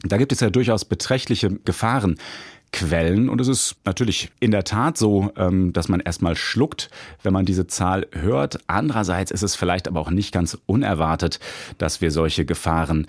Da 0.04 0.18
gibt 0.18 0.32
es 0.32 0.40
ja 0.40 0.50
durchaus 0.50 0.86
beträchtliche 0.86 1.50
Gefahren, 1.66 2.18
Quellen. 2.72 3.30
Und 3.30 3.42
es 3.42 3.48
ist 3.48 3.76
natürlich 3.86 4.32
in 4.40 4.52
der 4.52 4.64
Tat 4.64 4.98
so, 4.98 5.32
ähm, 5.38 5.74
dass 5.74 5.90
man 5.90 6.00
erstmal 6.00 6.36
schluckt, 6.36 6.90
wenn 7.24 7.34
man 7.34 7.46
diese 7.46 7.68
Zahl 7.68 8.08
hört. 8.12 8.60
Andererseits 8.68 9.32
ist 9.32 9.44
es 9.44 9.56
vielleicht 9.56 9.88
aber 9.88 10.00
auch 10.00 10.12
nicht 10.12 10.32
ganz 10.32 10.58
unerwartet, 10.66 11.40
dass 11.78 12.02
wir 12.02 12.12
solche 12.12 12.46
Gefahren 12.46 13.08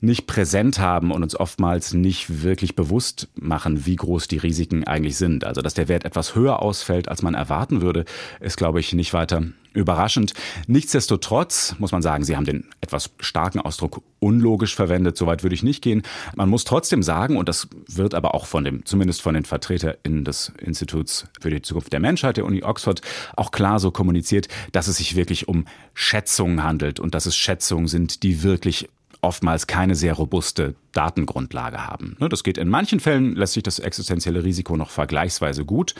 nicht 0.00 0.26
präsent 0.26 0.80
haben 0.80 1.12
und 1.12 1.22
uns 1.22 1.38
oftmals 1.38 1.94
nicht 1.94 2.42
wirklich 2.42 2.74
bewusst 2.74 3.28
machen, 3.36 3.86
wie 3.86 3.96
groß 3.96 4.26
die 4.26 4.38
Risiken 4.38 4.84
eigentlich 4.84 5.16
sind. 5.16 5.44
Also, 5.44 5.62
dass 5.62 5.74
der 5.74 5.88
Wert 5.88 6.04
etwas 6.04 6.34
höher 6.34 6.60
ausfällt, 6.60 7.08
als 7.08 7.22
man 7.22 7.34
erwarten 7.34 7.82
würde, 7.82 8.04
ist, 8.40 8.56
glaube 8.56 8.80
ich, 8.80 8.92
nicht 8.92 9.14
weiter 9.14 9.44
überraschend. 9.74 10.34
Nichtsdestotrotz 10.66 11.76
muss 11.78 11.92
man 11.92 12.02
sagen, 12.02 12.24
Sie 12.24 12.36
haben 12.36 12.44
den 12.44 12.70
etwas 12.80 13.10
starken 13.20 13.60
Ausdruck 13.60 14.02
unlogisch 14.18 14.74
verwendet. 14.74 15.16
Soweit 15.16 15.42
würde 15.42 15.54
ich 15.54 15.62
nicht 15.62 15.82
gehen. 15.82 16.02
Man 16.36 16.48
muss 16.48 16.64
trotzdem 16.64 17.02
sagen, 17.02 17.36
und 17.36 17.48
das 17.48 17.68
wird 17.88 18.14
aber 18.14 18.34
auch 18.34 18.46
von 18.46 18.64
dem, 18.64 18.84
zumindest 18.84 19.22
von 19.22 19.34
den 19.34 19.44
VertreterInnen 19.44 20.24
des 20.24 20.52
Instituts 20.58 21.26
für 21.40 21.50
die 21.50 21.62
Zukunft 21.62 21.92
der 21.92 22.00
Menschheit 22.00 22.36
der 22.36 22.44
Uni 22.44 22.62
Oxford 22.62 23.02
auch 23.36 23.50
klar 23.50 23.78
so 23.78 23.90
kommuniziert, 23.90 24.48
dass 24.72 24.88
es 24.88 24.96
sich 24.96 25.16
wirklich 25.16 25.48
um 25.48 25.66
Schätzungen 25.94 26.62
handelt 26.62 27.00
und 27.00 27.14
dass 27.14 27.26
es 27.26 27.36
Schätzungen 27.36 27.88
sind, 27.88 28.22
die 28.22 28.42
wirklich 28.42 28.88
oftmals 29.22 29.66
keine 29.68 29.94
sehr 29.94 30.14
robuste 30.14 30.74
Datengrundlage 30.92 31.86
haben. 31.86 32.16
Ne, 32.18 32.28
das 32.28 32.42
geht 32.42 32.58
in 32.58 32.68
manchen 32.68 33.00
Fällen, 33.00 33.36
lässt 33.36 33.54
sich 33.54 33.62
das 33.62 33.78
existenzielle 33.78 34.42
Risiko 34.44 34.76
noch 34.76 34.90
vergleichsweise 34.90 35.64
gut 35.64 35.94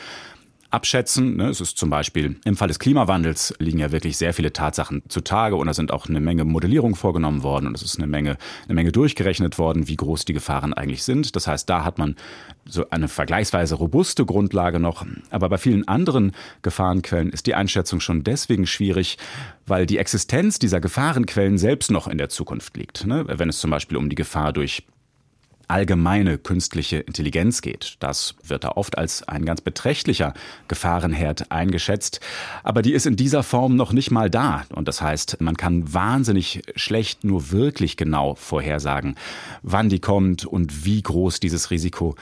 abschätzen. 0.73 1.37
Ne? 1.37 1.49
Es 1.49 1.61
ist 1.61 1.77
zum 1.77 1.91
Beispiel 1.91 2.37
im 2.45 2.57
Fall 2.57 2.69
des 2.69 2.79
Klimawandels 2.79 3.55
liegen 3.59 3.79
ja 3.79 3.93
wirklich 3.93 4.17
sehr 4.17 4.35
viele 4.35 4.53
Tatsachen 4.53 5.03
zutage 5.09 5.57
und 5.57 5.67
da 5.67 5.75
sind 5.75 5.93
auch 5.93 6.09
eine 6.09 6.21
Menge 6.21 6.45
Modellierungen 6.45 6.97
vorgenommen 6.97 7.43
worden 7.43 7.67
und 7.67 7.77
es 7.77 7.83
ist 7.83 7.99
eine 7.99 8.07
Menge, 8.07 8.37
eine 8.65 8.75
Menge 8.75 8.93
durchgerechnet 8.93 9.59
worden, 9.59 9.89
wie 9.89 9.97
groß 9.97 10.25
die 10.25 10.33
Gefahren 10.33 10.73
eigentlich 10.73 11.03
sind. 11.03 11.37
Das 11.37 11.47
heißt, 11.47 11.69
da 11.69 11.85
hat 11.85 11.99
man 11.99 12.17
so 12.65 12.89
eine 12.91 13.09
vergleichsweise 13.09 13.75
robuste 13.75 14.25
Grundlage 14.25 14.81
noch. 14.81 15.05
Aber 15.31 15.49
bei 15.49 15.59
vielen 15.59 15.87
anderen 15.89 16.33
Gefahrenquellen 16.63 17.31
ist 17.31 17.47
die 17.47 17.55
Einschätzung 17.55 18.01
schon 18.01 18.25
deswegen 18.25 18.67
schwierig, 18.67 19.19
weil 19.67 19.87
die 19.87 19.99
Existenz 19.99 20.59
dieser 20.59 20.81
Gefahrenquellen 20.81 21.59
selbst 21.59 21.91
noch 21.91 22.09
in 22.09 22.19
der 22.19 22.29
Zukunft 22.29 22.77
liegt. 22.77 23.07
Ne? 23.07 23.25
Wenn 23.27 23.49
es 23.49 23.61
zum 23.61 23.71
Beispiel 23.71 23.97
um 23.97 24.09
die 24.09 24.17
Gefahr 24.17 24.53
durch 24.53 24.85
allgemeine 25.73 26.37
künstliche 26.37 26.99
Intelligenz 26.99 27.63
geht. 27.63 27.97
Das 27.99 28.35
wird 28.45 28.65
da 28.65 28.73
oft 28.73 28.99
als 28.99 29.27
ein 29.27 29.47
ganz 29.47 29.63
beträchtlicher 29.63 30.35
Gefahrenherd 30.69 31.51
eingeschätzt. 31.51 32.21
Aber 32.63 32.83
die 32.83 32.93
ist 32.93 33.07
in 33.07 33.17
dieser 33.17 33.43
Form 33.43 33.75
noch 33.75 33.93
nicht 33.95 34.11
mal 34.11 34.29
da. 34.29 34.65
Und 34.75 34.87
das 34.87 35.01
heißt, 35.01 35.41
man 35.41 35.57
kann 35.57 35.95
wahnsinnig 35.95 36.63
schlecht 36.77 37.25
nur 37.25 37.51
wirklich 37.51 37.97
genau 37.97 38.35
vorhersagen, 38.35 39.17
wann 39.63 39.89
die 39.89 40.01
kommt 40.01 40.45
und 40.45 40.85
wie 40.85 41.01
groß 41.01 41.41
dieses 41.41 41.71
Risiko 41.71 42.17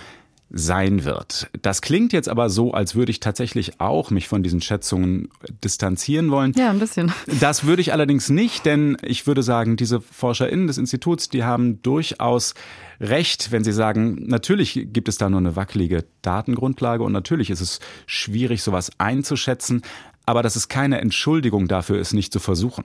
sein 0.51 1.05
wird. 1.05 1.49
Das 1.63 1.81
klingt 1.81 2.13
jetzt 2.13 2.29
aber 2.29 2.51
so, 2.51 2.73
als 2.73 2.95
würde 2.97 3.11
ich 3.11 3.21
tatsächlich 3.21 3.81
auch 3.81 4.11
mich 4.11 4.27
von 4.27 4.43
diesen 4.43 4.61
Schätzungen 4.61 5.29
distanzieren 5.63 6.31
wollen. 6.31 6.53
Ja, 6.57 6.71
ein 6.71 6.81
bisschen. 6.81 7.13
Das 7.41 7.65
würde 7.65 7.83
ich 7.83 7.93
allerdings 7.93 8.29
nicht, 8.31 8.67
denn 8.67 8.97
ich 9.03 9.27
würde 9.27 9.43
sagen, 9.43 9.77
diese 9.77 10.01
ForscherInnen 10.01 10.67
des 10.67 10.79
Instituts, 10.79 11.29
die 11.29 11.45
haben 11.45 11.81
durchaus 11.83 12.55
recht, 13.01 13.53
wenn 13.53 13.65
sie 13.65 13.73
sagen, 13.73 14.27
natürlich 14.27 14.89
gibt 14.93 15.09
es 15.09 15.19
da 15.19 15.31
nur 15.31 15.39
eine 15.39 15.57
wackelige 15.57 16.05
Datengrundlage 16.23 17.05
und 17.05 17.13
natürlich 17.13 17.51
ist 17.51 17.61
es 17.61 17.81
schwierig, 18.07 18.63
sowas 18.63 18.91
einzuschätzen, 18.99 19.83
aber 20.27 20.43
das 20.43 20.57
ist 20.57 20.69
keine 20.69 21.01
Entschuldigung 21.01 21.69
dafür, 21.69 21.99
es 21.99 22.13
nicht 22.13 22.33
zu 22.33 22.41
versuchen. 22.41 22.85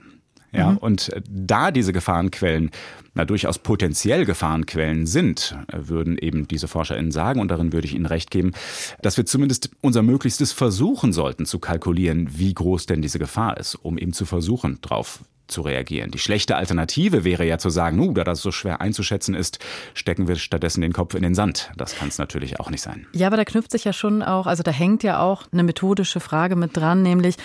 Ja, 0.56 0.72
mhm. 0.72 0.76
und 0.78 1.10
da 1.28 1.70
diese 1.70 1.92
Gefahrenquellen 1.92 2.70
na, 3.14 3.24
durchaus 3.24 3.58
potenziell 3.58 4.26
Gefahrenquellen 4.26 5.06
sind, 5.06 5.56
würden 5.72 6.18
eben 6.18 6.46
diese 6.48 6.68
ForscherInnen 6.68 7.12
sagen, 7.12 7.40
und 7.40 7.48
darin 7.48 7.72
würde 7.72 7.86
ich 7.86 7.94
Ihnen 7.94 8.06
recht 8.06 8.30
geben, 8.30 8.52
dass 9.00 9.16
wir 9.16 9.24
zumindest 9.24 9.70
unser 9.80 10.02
Möglichstes 10.02 10.52
versuchen 10.52 11.14
sollten 11.14 11.46
zu 11.46 11.58
kalkulieren, 11.58 12.28
wie 12.32 12.52
groß 12.52 12.86
denn 12.86 13.00
diese 13.00 13.18
Gefahr 13.18 13.56
ist, 13.56 13.74
um 13.74 13.96
eben 13.96 14.12
zu 14.12 14.26
versuchen, 14.26 14.78
drauf 14.82 15.20
zu 15.48 15.62
reagieren. 15.62 16.10
Die 16.10 16.18
schlechte 16.18 16.56
Alternative 16.56 17.24
wäre 17.24 17.46
ja 17.46 17.58
zu 17.58 17.70
sagen, 17.70 17.96
nu, 17.96 18.12
da 18.12 18.24
das 18.24 18.42
so 18.42 18.50
schwer 18.50 18.80
einzuschätzen 18.80 19.34
ist, 19.34 19.60
stecken 19.94 20.28
wir 20.28 20.36
stattdessen 20.36 20.80
den 20.80 20.92
Kopf 20.92 21.14
in 21.14 21.22
den 21.22 21.34
Sand. 21.34 21.70
Das 21.76 21.94
kann 21.96 22.08
es 22.08 22.18
natürlich 22.18 22.60
auch 22.60 22.68
nicht 22.68 22.82
sein. 22.82 23.06
Ja, 23.12 23.28
aber 23.28 23.36
da 23.36 23.44
knüpft 23.44 23.70
sich 23.70 23.84
ja 23.84 23.92
schon 23.92 24.22
auch, 24.22 24.46
also 24.46 24.62
da 24.62 24.72
hängt 24.72 25.02
ja 25.02 25.20
auch 25.20 25.44
eine 25.52 25.62
methodische 25.62 26.20
Frage 26.20 26.56
mit 26.56 26.76
dran, 26.76 27.02
nämlich 27.02 27.36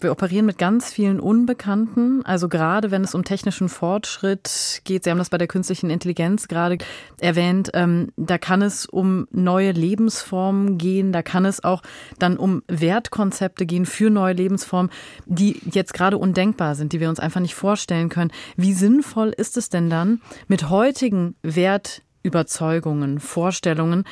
wir 0.00 0.12
operieren 0.12 0.46
mit 0.46 0.58
ganz 0.58 0.90
vielen 0.90 1.20
Unbekannten. 1.20 2.24
Also 2.24 2.48
gerade 2.48 2.90
wenn 2.90 3.02
es 3.02 3.14
um 3.14 3.24
technischen 3.24 3.68
Fortschritt 3.68 4.82
geht, 4.84 5.04
Sie 5.04 5.10
haben 5.10 5.18
das 5.18 5.30
bei 5.30 5.38
der 5.38 5.48
künstlichen 5.48 5.90
Intelligenz 5.90 6.48
gerade 6.48 6.78
erwähnt, 7.20 7.70
ähm, 7.74 8.12
da 8.16 8.38
kann 8.38 8.62
es 8.62 8.86
um 8.86 9.26
neue 9.30 9.72
Lebensformen 9.72 10.78
gehen, 10.78 11.12
da 11.12 11.22
kann 11.22 11.44
es 11.44 11.62
auch 11.64 11.82
dann 12.18 12.36
um 12.36 12.62
Wertkonzepte 12.68 13.66
gehen 13.66 13.86
für 13.86 14.10
neue 14.10 14.34
Lebensformen, 14.34 14.90
die 15.26 15.60
jetzt 15.70 15.94
gerade 15.94 16.18
undenkbar 16.18 16.74
sind, 16.74 16.92
die 16.92 17.00
wir 17.00 17.08
uns 17.08 17.20
einfach 17.20 17.40
nicht 17.40 17.54
vorstellen 17.54 18.08
können. 18.08 18.32
Wie 18.56 18.72
sinnvoll 18.72 19.30
ist 19.36 19.56
es 19.56 19.68
denn 19.68 19.90
dann, 19.90 20.20
mit 20.46 20.70
heutigen 20.70 21.34
Wertüberzeugungen, 21.42 23.20
Vorstellungen, 23.20 24.04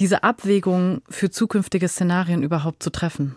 diese 0.00 0.22
Abwägungen 0.22 1.02
für 1.08 1.30
zukünftige 1.30 1.88
Szenarien 1.88 2.42
überhaupt 2.42 2.82
zu 2.82 2.90
treffen? 2.90 3.34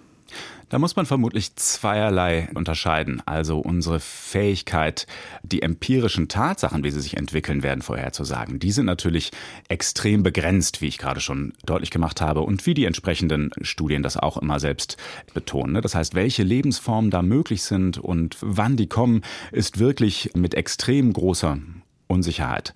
Da 0.69 0.79
muss 0.79 0.95
man 0.95 1.05
vermutlich 1.05 1.55
zweierlei 1.55 2.49
unterscheiden. 2.55 3.21
Also 3.25 3.59
unsere 3.59 3.99
Fähigkeit, 3.99 5.05
die 5.43 5.61
empirischen 5.61 6.27
Tatsachen, 6.27 6.83
wie 6.83 6.91
sie 6.91 7.01
sich 7.01 7.17
entwickeln 7.17 7.61
werden, 7.61 7.81
vorherzusagen, 7.81 8.59
die 8.59 8.71
sind 8.71 8.85
natürlich 8.85 9.31
extrem 9.69 10.23
begrenzt, 10.23 10.81
wie 10.81 10.87
ich 10.87 10.97
gerade 10.97 11.21
schon 11.21 11.53
deutlich 11.65 11.91
gemacht 11.91 12.19
habe 12.19 12.41
und 12.41 12.65
wie 12.65 12.73
die 12.73 12.85
entsprechenden 12.85 13.51
Studien 13.61 14.01
das 14.01 14.17
auch 14.17 14.37
immer 14.37 14.59
selbst 14.59 14.97
betonen. 15.33 15.73
Ne? 15.73 15.81
Das 15.81 15.93
heißt, 15.93 16.15
welche 16.15 16.43
Lebensformen 16.43 17.11
da 17.11 17.21
möglich 17.21 17.61
sind 17.63 17.99
und 17.99 18.37
wann 18.41 18.75
die 18.75 18.87
kommen, 18.87 19.21
ist 19.51 19.79
wirklich 19.79 20.31
mit 20.33 20.55
extrem 20.55 21.13
großer 21.13 21.59
Unsicherheit 22.07 22.73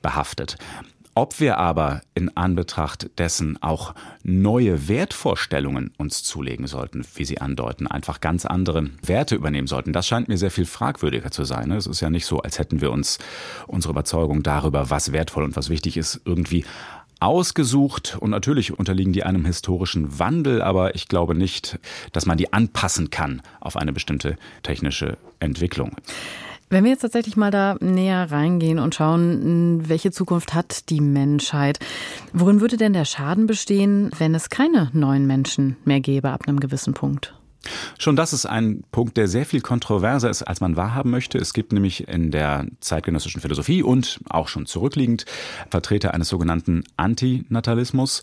behaftet. 0.00 0.56
Ob 1.14 1.40
wir 1.40 1.58
aber 1.58 2.00
in 2.14 2.34
Anbetracht 2.38 3.10
dessen 3.18 3.62
auch 3.62 3.94
neue 4.22 4.88
Wertvorstellungen 4.88 5.92
uns 5.98 6.22
zulegen 6.22 6.66
sollten, 6.66 7.04
wie 7.16 7.26
Sie 7.26 7.38
andeuten, 7.38 7.86
einfach 7.86 8.20
ganz 8.22 8.46
andere 8.46 8.88
Werte 9.02 9.34
übernehmen 9.34 9.66
sollten, 9.66 9.92
das 9.92 10.06
scheint 10.06 10.28
mir 10.28 10.38
sehr 10.38 10.50
viel 10.50 10.64
fragwürdiger 10.64 11.30
zu 11.30 11.44
sein. 11.44 11.70
Es 11.70 11.86
ist 11.86 12.00
ja 12.00 12.08
nicht 12.08 12.24
so, 12.24 12.40
als 12.40 12.58
hätten 12.58 12.80
wir 12.80 12.90
uns 12.90 13.18
unsere 13.66 13.92
Überzeugung 13.92 14.42
darüber, 14.42 14.88
was 14.88 15.12
wertvoll 15.12 15.44
und 15.44 15.54
was 15.54 15.68
wichtig 15.68 15.98
ist, 15.98 16.22
irgendwie 16.24 16.64
ausgesucht 17.20 18.16
und 18.18 18.30
natürlich 18.30 18.76
unterliegen 18.76 19.12
die 19.12 19.22
einem 19.22 19.44
historischen 19.44 20.18
Wandel, 20.18 20.62
aber 20.62 20.94
ich 20.94 21.08
glaube 21.08 21.34
nicht, 21.34 21.78
dass 22.12 22.24
man 22.24 22.38
die 22.38 22.52
anpassen 22.54 23.10
kann 23.10 23.42
auf 23.60 23.76
eine 23.76 23.92
bestimmte 23.92 24.36
technische 24.62 25.18
Entwicklung. 25.38 25.94
Wenn 26.72 26.84
wir 26.84 26.92
jetzt 26.92 27.02
tatsächlich 27.02 27.36
mal 27.36 27.50
da 27.50 27.76
näher 27.80 28.30
reingehen 28.30 28.78
und 28.78 28.94
schauen, 28.94 29.90
welche 29.90 30.10
Zukunft 30.10 30.54
hat 30.54 30.88
die 30.88 31.02
Menschheit, 31.02 31.78
worin 32.32 32.62
würde 32.62 32.78
denn 32.78 32.94
der 32.94 33.04
Schaden 33.04 33.46
bestehen, 33.46 34.10
wenn 34.16 34.34
es 34.34 34.48
keine 34.48 34.88
neuen 34.94 35.26
Menschen 35.26 35.76
mehr 35.84 36.00
gäbe 36.00 36.30
ab 36.30 36.48
einem 36.48 36.60
gewissen 36.60 36.94
Punkt? 36.94 37.34
Schon 37.98 38.16
das 38.16 38.32
ist 38.32 38.46
ein 38.46 38.84
Punkt, 38.90 39.18
der 39.18 39.28
sehr 39.28 39.44
viel 39.44 39.60
kontroverser 39.60 40.30
ist, 40.30 40.44
als 40.44 40.62
man 40.62 40.74
wahrhaben 40.74 41.10
möchte. 41.10 41.36
Es 41.36 41.52
gibt 41.52 41.74
nämlich 41.74 42.08
in 42.08 42.30
der 42.30 42.64
zeitgenössischen 42.80 43.42
Philosophie 43.42 43.82
und 43.82 44.20
auch 44.30 44.48
schon 44.48 44.64
zurückliegend 44.64 45.26
Vertreter 45.68 46.14
eines 46.14 46.30
sogenannten 46.30 46.84
Antinatalismus. 46.96 48.22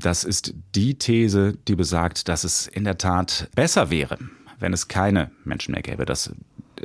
Das 0.00 0.24
ist 0.24 0.54
die 0.74 0.94
These, 0.94 1.58
die 1.68 1.76
besagt, 1.76 2.28
dass 2.28 2.44
es 2.44 2.66
in 2.66 2.84
der 2.84 2.96
Tat 2.96 3.50
besser 3.54 3.90
wäre, 3.90 4.16
wenn 4.58 4.72
es 4.72 4.88
keine 4.88 5.30
Menschen 5.44 5.72
mehr 5.72 5.82
gäbe, 5.82 6.06
dass 6.06 6.32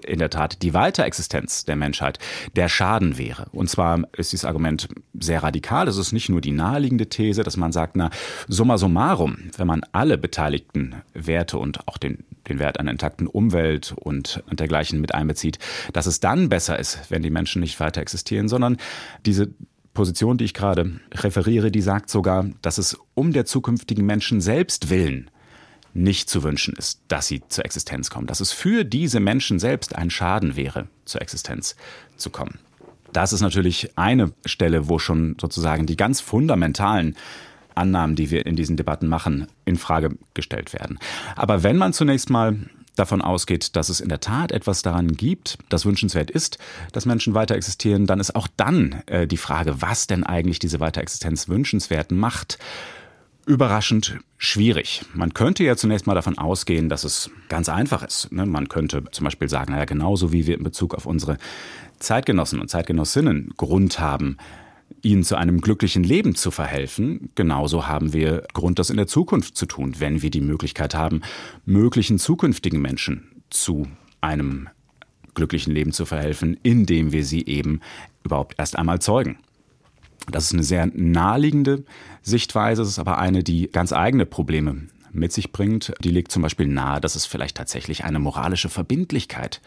in 0.03 0.19
der 0.19 0.29
Tat 0.29 0.61
die 0.61 0.73
Weiterexistenz 0.73 1.65
der 1.65 1.75
Menschheit 1.75 2.19
der 2.55 2.69
Schaden 2.69 3.17
wäre. 3.17 3.47
Und 3.51 3.69
zwar 3.69 4.01
ist 4.17 4.31
dieses 4.31 4.45
Argument 4.45 4.87
sehr 5.19 5.43
radikal. 5.43 5.87
Es 5.87 5.97
ist 5.97 6.11
nicht 6.11 6.29
nur 6.29 6.41
die 6.41 6.51
naheliegende 6.51 7.07
These, 7.07 7.43
dass 7.43 7.57
man 7.57 7.71
sagt, 7.71 7.95
na, 7.95 8.09
summa 8.47 8.77
summarum, 8.77 9.37
wenn 9.57 9.67
man 9.67 9.81
alle 9.91 10.17
beteiligten 10.17 10.95
Werte 11.13 11.57
und 11.57 11.87
auch 11.87 11.97
den 11.97 12.23
den 12.47 12.59
Wert 12.59 12.79
einer 12.79 12.91
intakten 12.91 13.27
Umwelt 13.27 13.95
und, 13.97 14.43
und 14.49 14.59
dergleichen 14.59 15.01
mit 15.01 15.13
einbezieht, 15.13 15.59
dass 15.93 16.05
es 16.05 16.19
dann 16.19 16.49
besser 16.49 16.77
ist, 16.79 16.99
wenn 17.09 17.23
die 17.23 17.29
Menschen 17.29 17.59
nicht 17.59 17.79
weiter 17.79 18.01
existieren, 18.01 18.47
sondern 18.47 18.77
diese 19.25 19.49
Position, 19.93 20.37
die 20.37 20.45
ich 20.45 20.53
gerade 20.53 20.99
referiere, 21.13 21.71
die 21.71 21.81
sagt 21.81 22.09
sogar, 22.09 22.45
dass 22.61 22.77
es 22.77 22.97
um 23.13 23.31
der 23.31 23.45
zukünftigen 23.45 24.05
Menschen 24.05 24.41
selbst 24.41 24.89
willen 24.89 25.31
nicht 25.95 26.29
zu 26.29 26.43
wünschen 26.43 26.75
ist, 26.75 27.01
dass 27.07 27.27
sie 27.27 27.41
zur 27.47 27.65
Existenz 27.65 28.09
kommen, 28.09 28.27
dass 28.27 28.41
es 28.41 28.51
für 28.51 28.83
diese 28.83 29.19
Menschen 29.19 29.59
selbst 29.59 29.95
ein 29.95 30.09
Schaden 30.09 30.55
wäre, 30.55 30.87
zur 31.05 31.21
Existenz 31.21 31.75
zu 32.17 32.29
kommen. 32.29 32.59
Das 33.13 33.31
ist 33.31 33.41
natürlich 33.41 33.97
eine 33.97 34.33
Stelle, 34.45 34.89
wo 34.89 34.99
schon 34.99 35.37
sozusagen 35.39 35.85
die 35.85 35.95
ganz 35.95 36.19
fundamentalen 36.19 37.15
Annahmen, 37.75 38.15
die 38.15 38.29
wir 38.29 38.45
in 38.45 38.57
diesen 38.57 38.75
Debatten 38.75 39.07
machen, 39.07 39.47
in 39.63 39.77
Frage 39.77 40.17
gestellt 40.33 40.73
werden. 40.73 40.99
Aber 41.35 41.63
wenn 41.63 41.77
man 41.77 41.93
zunächst 41.93 42.29
mal 42.29 42.57
davon 42.95 43.21
ausgeht, 43.21 43.75
dass 43.75 43.89
es 43.89 43.99
in 44.01 44.09
der 44.09 44.19
Tat 44.19 44.51
etwas 44.51 44.81
daran 44.81 45.15
gibt, 45.15 45.57
das 45.69 45.85
wünschenswert 45.85 46.31
ist, 46.31 46.57
dass 46.91 47.05
Menschen 47.05 47.33
weiter 47.33 47.55
existieren, 47.55 48.05
dann 48.05 48.19
ist 48.19 48.35
auch 48.35 48.47
dann 48.57 49.03
äh, 49.07 49.27
die 49.27 49.37
Frage, 49.37 49.81
was 49.81 50.07
denn 50.07 50.23
eigentlich 50.23 50.59
diese 50.59 50.79
Weiterexistenz 50.79 51.47
wünschenswert 51.47 52.11
macht 52.11 52.57
überraschend 53.45 54.19
schwierig. 54.37 55.03
Man 55.13 55.33
könnte 55.33 55.63
ja 55.63 55.75
zunächst 55.75 56.07
mal 56.07 56.15
davon 56.15 56.37
ausgehen, 56.37 56.89
dass 56.89 57.03
es 57.03 57.29
ganz 57.49 57.69
einfach 57.69 58.03
ist. 58.03 58.31
Ne? 58.31 58.45
Man 58.45 58.69
könnte 58.69 59.03
zum 59.11 59.23
Beispiel 59.23 59.49
sagen, 59.49 59.71
naja, 59.73 59.85
genauso 59.85 60.31
wie 60.31 60.47
wir 60.47 60.57
in 60.57 60.63
Bezug 60.63 60.95
auf 60.95 61.05
unsere 61.05 61.37
Zeitgenossen 61.99 62.59
und 62.59 62.69
Zeitgenossinnen 62.69 63.53
Grund 63.57 63.99
haben, 63.99 64.37
ihnen 65.01 65.23
zu 65.23 65.35
einem 65.35 65.61
glücklichen 65.61 66.03
Leben 66.03 66.35
zu 66.35 66.51
verhelfen, 66.51 67.29
genauso 67.35 67.87
haben 67.87 68.13
wir 68.13 68.43
Grund, 68.53 68.79
das 68.79 68.89
in 68.89 68.97
der 68.97 69.07
Zukunft 69.07 69.55
zu 69.55 69.65
tun, 69.65 69.95
wenn 69.99 70.21
wir 70.21 70.29
die 70.29 70.41
Möglichkeit 70.41 70.95
haben, 70.95 71.21
möglichen 71.65 72.19
zukünftigen 72.19 72.81
Menschen 72.81 73.41
zu 73.49 73.87
einem 74.21 74.69
glücklichen 75.33 75.73
Leben 75.73 75.91
zu 75.91 76.05
verhelfen, 76.05 76.57
indem 76.63 77.11
wir 77.11 77.23
sie 77.23 77.45
eben 77.45 77.81
überhaupt 78.23 78.55
erst 78.57 78.77
einmal 78.77 78.99
zeugen. 78.99 79.37
Das 80.31 80.45
ist 80.45 80.53
eine 80.53 80.63
sehr 80.63 80.87
naheliegende 80.93 81.83
Sichtweise, 82.21 82.81
es 82.81 82.89
ist 82.89 82.99
aber 82.99 83.17
eine, 83.17 83.43
die 83.43 83.69
ganz 83.71 83.93
eigene 83.93 84.25
Probleme 84.25 84.87
mit 85.11 85.31
sich 85.31 85.51
bringt. 85.51 85.93
Die 86.01 86.11
legt 86.11 86.31
zum 86.31 86.41
Beispiel 86.41 86.67
nahe, 86.67 86.99
dass 86.99 87.15
es 87.15 87.25
vielleicht 87.25 87.57
tatsächlich 87.57 88.03
eine 88.03 88.19
moralische 88.19 88.69
Verbindlichkeit 88.69 89.61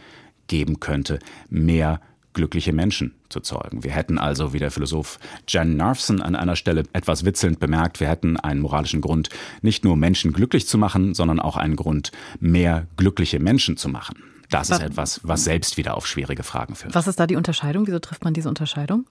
geben 0.46 0.80
könnte, 0.80 1.18
mehr 1.48 2.00
glückliche 2.34 2.72
Menschen 2.72 3.14
zu 3.30 3.40
zeugen. 3.40 3.82
Wir 3.82 3.90
hätten 3.90 4.18
also, 4.18 4.52
wie 4.52 4.58
der 4.58 4.70
Philosoph 4.70 5.18
Jan 5.48 5.76
Narfson 5.76 6.22
an 6.22 6.36
einer 6.36 6.56
Stelle 6.56 6.84
etwas 6.92 7.24
witzelnd 7.24 7.58
bemerkt, 7.58 8.00
wir 8.00 8.08
hätten 8.08 8.36
einen 8.36 8.60
moralischen 8.60 9.00
Grund, 9.00 9.28
nicht 9.62 9.84
nur 9.84 9.96
Menschen 9.96 10.32
glücklich 10.32 10.66
zu 10.66 10.78
machen, 10.78 11.14
sondern 11.14 11.40
auch 11.40 11.56
einen 11.56 11.76
Grund, 11.76 12.12
mehr 12.38 12.86
glückliche 12.96 13.40
Menschen 13.40 13.76
zu 13.76 13.88
machen. 13.88 14.22
Das 14.50 14.70
ist 14.70 14.80
etwas, 14.80 15.20
was 15.24 15.44
selbst 15.44 15.76
wieder 15.76 15.96
auf 15.96 16.06
schwierige 16.06 16.42
Fragen 16.42 16.74
führt. 16.74 16.94
Was 16.94 17.06
ist 17.06 17.20
da 17.20 17.26
die 17.26 17.36
Unterscheidung? 17.36 17.86
Wieso 17.86 17.98
trifft 17.98 18.24
man 18.24 18.32
diese 18.32 18.48
Unterscheidung? 18.48 19.04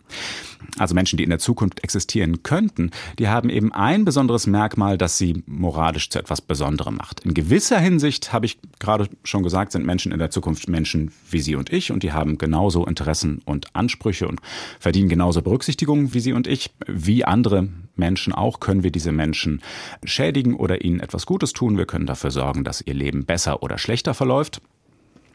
Also 0.79 0.95
Menschen, 0.95 1.17
die 1.17 1.23
in 1.23 1.29
der 1.29 1.39
Zukunft 1.39 1.83
existieren 1.83 2.41
könnten, 2.41 2.91
die 3.19 3.27
haben 3.27 3.49
eben 3.49 3.71
ein 3.71 4.03
besonderes 4.03 4.47
Merkmal, 4.47 4.97
das 4.97 5.17
sie 5.17 5.43
moralisch 5.45 6.09
zu 6.09 6.17
etwas 6.17 6.41
Besonderem 6.41 6.95
macht. 6.95 7.19
In 7.19 7.35
gewisser 7.35 7.79
Hinsicht, 7.79 8.33
habe 8.33 8.47
ich 8.47 8.57
gerade 8.79 9.09
schon 9.23 9.43
gesagt, 9.43 9.73
sind 9.73 9.85
Menschen 9.85 10.11
in 10.11 10.19
der 10.19 10.31
Zukunft 10.31 10.67
Menschen 10.69 11.11
wie 11.29 11.39
Sie 11.39 11.55
und 11.55 11.71
ich 11.71 11.91
und 11.91 12.01
die 12.03 12.13
haben 12.13 12.37
genauso 12.37 12.85
Interessen 12.85 13.41
und 13.45 13.75
Ansprüche 13.75 14.27
und 14.27 14.39
verdienen 14.79 15.09
genauso 15.09 15.41
Berücksichtigung 15.41 16.13
wie 16.13 16.19
Sie 16.19 16.33
und 16.33 16.47
ich. 16.47 16.71
Wie 16.87 17.25
andere 17.25 17.67
Menschen 17.95 18.33
auch 18.33 18.59
können 18.59 18.83
wir 18.83 18.91
diese 18.91 19.11
Menschen 19.11 19.61
schädigen 20.03 20.55
oder 20.55 20.83
ihnen 20.83 20.99
etwas 20.99 21.25
Gutes 21.25 21.53
tun. 21.53 21.77
Wir 21.77 21.85
können 21.85 22.05
dafür 22.05 22.31
sorgen, 22.31 22.63
dass 22.63 22.81
ihr 22.81 22.93
Leben 22.93 23.25
besser 23.25 23.61
oder 23.61 23.77
schlechter 23.77 24.13
verläuft. 24.13 24.61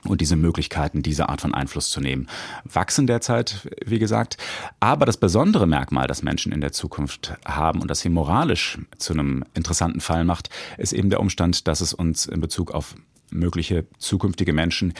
Und 0.04 0.20
diese 0.20 0.36
Möglichkeiten, 0.36 1.02
diese 1.02 1.28
Art 1.28 1.40
von 1.40 1.54
Einfluss 1.54 1.90
zu 1.90 2.00
nehmen, 2.00 2.28
wachsen 2.64 3.06
derzeit, 3.06 3.68
wie 3.84 3.98
gesagt. 3.98 4.36
Aber 4.80 5.06
das 5.06 5.16
besondere 5.16 5.66
Merkmal, 5.66 6.06
das 6.06 6.22
Menschen 6.22 6.52
in 6.52 6.60
der 6.60 6.72
Zukunft 6.72 7.34
haben 7.44 7.80
und 7.80 7.88
das 7.88 8.00
sie 8.00 8.08
moralisch 8.08 8.78
zu 8.98 9.12
einem 9.12 9.44
interessanten 9.54 10.00
Fall 10.00 10.24
macht, 10.24 10.50
ist 10.78 10.92
eben 10.92 11.10
der 11.10 11.20
Umstand, 11.20 11.68
dass 11.68 11.80
es 11.80 11.94
uns 11.94 12.26
in 12.26 12.40
Bezug 12.40 12.72
auf 12.72 12.94
mögliche 13.30 13.86
zukünftige 13.98 14.52
Menschen 14.52 14.94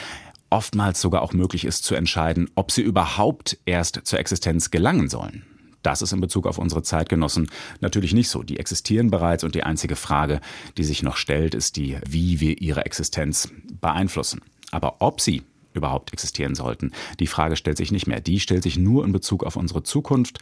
oftmals 0.49 1.01
sogar 1.01 1.23
auch 1.23 1.33
möglich 1.33 1.65
ist 1.65 1.83
zu 1.83 1.95
entscheiden, 1.95 2.49
ob 2.55 2.71
sie 2.71 2.83
überhaupt 2.83 3.57
erst 3.65 4.01
zur 4.03 4.19
Existenz 4.19 4.69
gelangen 4.69 5.09
sollen. 5.09 5.43
Das 5.81 6.01
ist 6.01 6.13
in 6.13 6.21
Bezug 6.21 6.47
auf 6.47 6.57
unsere 6.57 6.81
Zeitgenossen 6.81 7.49
natürlich 7.81 8.13
nicht 8.13 8.29
so. 8.29 8.41
Die 8.41 8.57
existieren 8.57 9.11
bereits 9.11 9.43
und 9.43 9.53
die 9.53 9.63
einzige 9.63 9.95
Frage, 9.95 10.39
die 10.77 10.85
sich 10.85 11.03
noch 11.03 11.17
stellt, 11.17 11.53
ist 11.53 11.75
die, 11.75 11.97
wie 12.07 12.39
wir 12.39 12.61
ihre 12.61 12.85
Existenz 12.85 13.51
beeinflussen. 13.81 14.41
Aber 14.73 14.97
ob 14.99 15.21
sie 15.21 15.43
überhaupt 15.73 16.13
existieren 16.13 16.55
sollten. 16.55 16.91
Die 17.19 17.27
Frage 17.27 17.55
stellt 17.55 17.77
sich 17.77 17.91
nicht 17.91 18.07
mehr. 18.07 18.21
Die 18.21 18.39
stellt 18.39 18.63
sich 18.63 18.77
nur 18.77 19.03
in 19.03 19.11
Bezug 19.11 19.43
auf 19.43 19.55
unsere 19.55 19.83
Zukunft. 19.83 20.39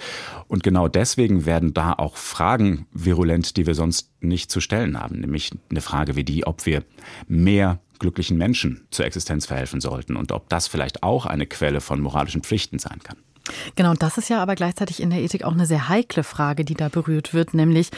Und 0.48 0.64
genau 0.64 0.88
deswegen 0.88 1.46
werden 1.46 1.74
da 1.74 1.94
auch 1.94 2.18
Fragen 2.18 2.86
virulent, 2.92 3.58
die 3.58 3.66
wir 3.66 3.76
sonst 3.76 4.12
nicht 4.20 4.52
zu 4.52 4.60
stellen 4.60 5.00
haben. 5.00 5.20
Nämlich 5.20 5.52
eine 5.70 5.82
Frage 5.82 6.16
wie 6.16 6.24
die, 6.24 6.46
ob 6.46 6.66
wir 6.66 6.84
mehr 7.28 7.80
glücklichen 8.00 8.38
Menschen 8.38 8.88
zur 8.92 9.06
Existenz 9.06 9.46
verhelfen 9.46 9.80
sollten 9.80 10.16
und 10.16 10.32
ob 10.32 10.50
das 10.50 10.68
vielleicht 10.68 11.04
auch 11.04 11.26
eine 11.26 11.46
Quelle 11.46 11.82
von 11.82 12.02
moralischen 12.02 12.42
Pflichten 12.42 12.80
sein 12.80 13.00
kann. 13.04 13.18
Genau, 13.76 13.94
das 13.94 14.18
ist 14.18 14.30
ja 14.30 14.42
aber 14.42 14.56
gleichzeitig 14.56 15.02
in 15.02 15.10
der 15.10 15.22
Ethik 15.22 15.44
auch 15.44 15.54
eine 15.54 15.66
sehr 15.66 15.90
heikle 15.90 16.24
Frage, 16.24 16.64
die 16.64 16.76
da 16.76 16.90
berührt 16.90 17.34
wird, 17.34 17.54
nämlich 17.54 17.90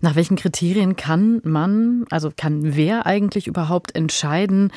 nach 0.00 0.14
welchen 0.14 0.36
Kriterien 0.36 0.96
kann 0.96 1.40
man, 1.44 2.06
also 2.10 2.32
kann 2.34 2.76
wer 2.76 3.06
eigentlich 3.06 3.46
überhaupt 3.46 3.94
entscheiden, 3.94 4.72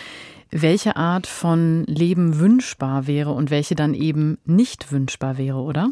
welche 0.51 0.95
Art 0.95 1.27
von 1.27 1.83
Leben 1.85 2.39
wünschbar 2.39 3.07
wäre 3.07 3.31
und 3.31 3.49
welche 3.49 3.75
dann 3.75 3.93
eben 3.93 4.37
nicht 4.45 4.91
wünschbar 4.91 5.37
wäre, 5.37 5.57
oder? 5.57 5.89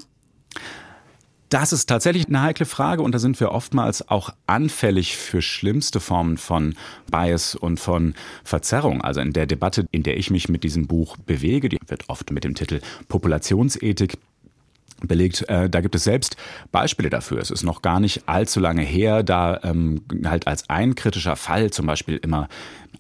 Das 1.50 1.72
ist 1.72 1.86
tatsächlich 1.86 2.28
eine 2.28 2.42
heikle 2.42 2.66
Frage 2.66 3.02
und 3.02 3.14
da 3.14 3.20
sind 3.20 3.40
wir 3.40 3.52
oftmals 3.52 4.10
auch 4.10 4.32
anfällig 4.48 5.16
für 5.16 5.42
schlimmste 5.42 6.02
Formen 6.02 6.38
von 6.38 6.76
Bias 7.10 7.56
und 7.56 7.80
von 7.80 8.16
Verzerrung. 8.44 9.02
Also 9.02 9.22
in 9.22 9.32
der 9.32 9.46
Debatte, 9.46 9.86
in 9.92 10.04
der 10.04 10.18
ich 10.18 10.30
mich 10.30 10.50
mit 10.50 10.66
diesem 10.66 10.88
Buch 10.88 11.16
bewege, 11.16 11.70
die 11.70 11.80
wird 11.88 12.10
oft 12.10 12.32
mit 12.32 12.44
dem 12.44 12.54
Titel 12.54 12.82
Populationsethik 13.08 14.18
belegt. 15.02 15.48
Äh, 15.48 15.70
da 15.70 15.80
gibt 15.80 15.96
es 15.96 16.04
selbst 16.04 16.36
Beispiele 16.72 17.10
dafür. 17.10 17.40
Es 17.40 17.52
ist 17.52 17.64
noch 17.64 17.82
gar 17.82 18.02
nicht 18.02 18.28
allzu 18.28 18.60
lange 18.60 18.82
her, 18.82 19.24
da 19.24 19.62
ähm, 19.64 20.02
halt 20.26 20.48
als 20.48 20.70
ein 20.70 20.96
kritischer 20.96 21.38
Fall 21.38 21.72
zum 21.72 21.86
Beispiel 21.86 22.18
immer 22.18 22.50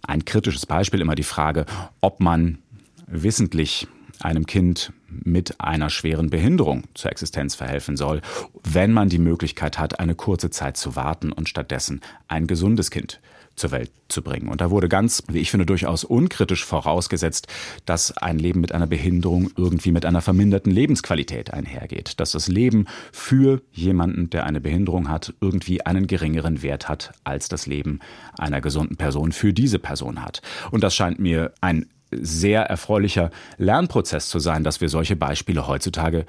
ein 0.08 0.26
kritisches 0.26 0.66
Beispiel 0.66 1.02
immer 1.02 1.16
die 1.16 1.24
Frage, 1.24 1.66
ob 2.02 2.20
man 2.20 2.58
wissentlich 3.06 3.88
einem 4.20 4.46
Kind 4.46 4.92
mit 5.10 5.62
einer 5.62 5.90
schweren 5.90 6.30
Behinderung 6.30 6.84
zur 6.94 7.12
Existenz 7.12 7.56
verhelfen 7.56 7.98
soll, 7.98 8.22
wenn 8.64 8.92
man 8.92 9.10
die 9.10 9.20
Möglichkeit 9.20 9.78
hat, 9.78 10.00
eine 10.00 10.16
kurze 10.16 10.50
Zeit 10.50 10.78
zu 10.78 10.96
warten 10.96 11.32
und 11.32 11.48
stattdessen 11.48 12.02
ein 12.28 12.48
gesundes 12.48 12.92
Kind 12.92 13.22
zur 13.58 13.72
Welt 13.72 13.92
zu 14.08 14.22
bringen. 14.22 14.48
Und 14.48 14.62
da 14.62 14.72
wurde 14.72 14.88
ganz, 14.88 15.24
wie 15.28 15.40
ich 15.40 15.52
finde, 15.52 15.66
durchaus 15.66 16.04
unkritisch 16.04 16.64
vorausgesetzt, 16.64 17.48
dass 17.86 18.16
ein 18.16 18.40
Leben 18.40 18.62
mit 18.62 18.72
einer 18.72 18.88
Behinderung 18.88 19.50
irgendwie 19.58 19.92
mit 19.92 20.06
einer 20.06 20.22
verminderten 20.22 20.72
Lebensqualität 20.72 21.52
einhergeht. 21.52 22.20
Dass 22.20 22.32
das 22.32 22.48
Leben 22.48 22.86
für 23.12 23.62
jemanden, 23.72 24.30
der 24.30 24.46
eine 24.46 24.62
Behinderung 24.62 25.10
hat, 25.10 25.34
irgendwie 25.42 25.86
einen 25.86 26.08
geringeren 26.08 26.62
Wert 26.62 26.88
hat, 26.88 27.12
als 27.24 27.50
das 27.50 27.66
Leben 27.66 28.00
einer 28.38 28.62
gesunden 28.62 28.96
Person 28.96 29.32
für 29.32 29.54
diese 29.54 29.80
Person 29.80 30.24
hat. 30.24 30.42
Und 30.72 30.84
das 30.84 30.96
scheint 30.96 31.20
mir 31.20 31.52
ein 31.60 31.88
sehr 32.12 32.62
erfreulicher 32.62 33.32
Lernprozess 33.58 34.30
zu 34.30 34.40
sein, 34.40 34.64
dass 34.64 34.82
wir 34.82 34.88
solche 34.88 35.16
Beispiele 35.16 35.68
heutzutage 35.68 36.26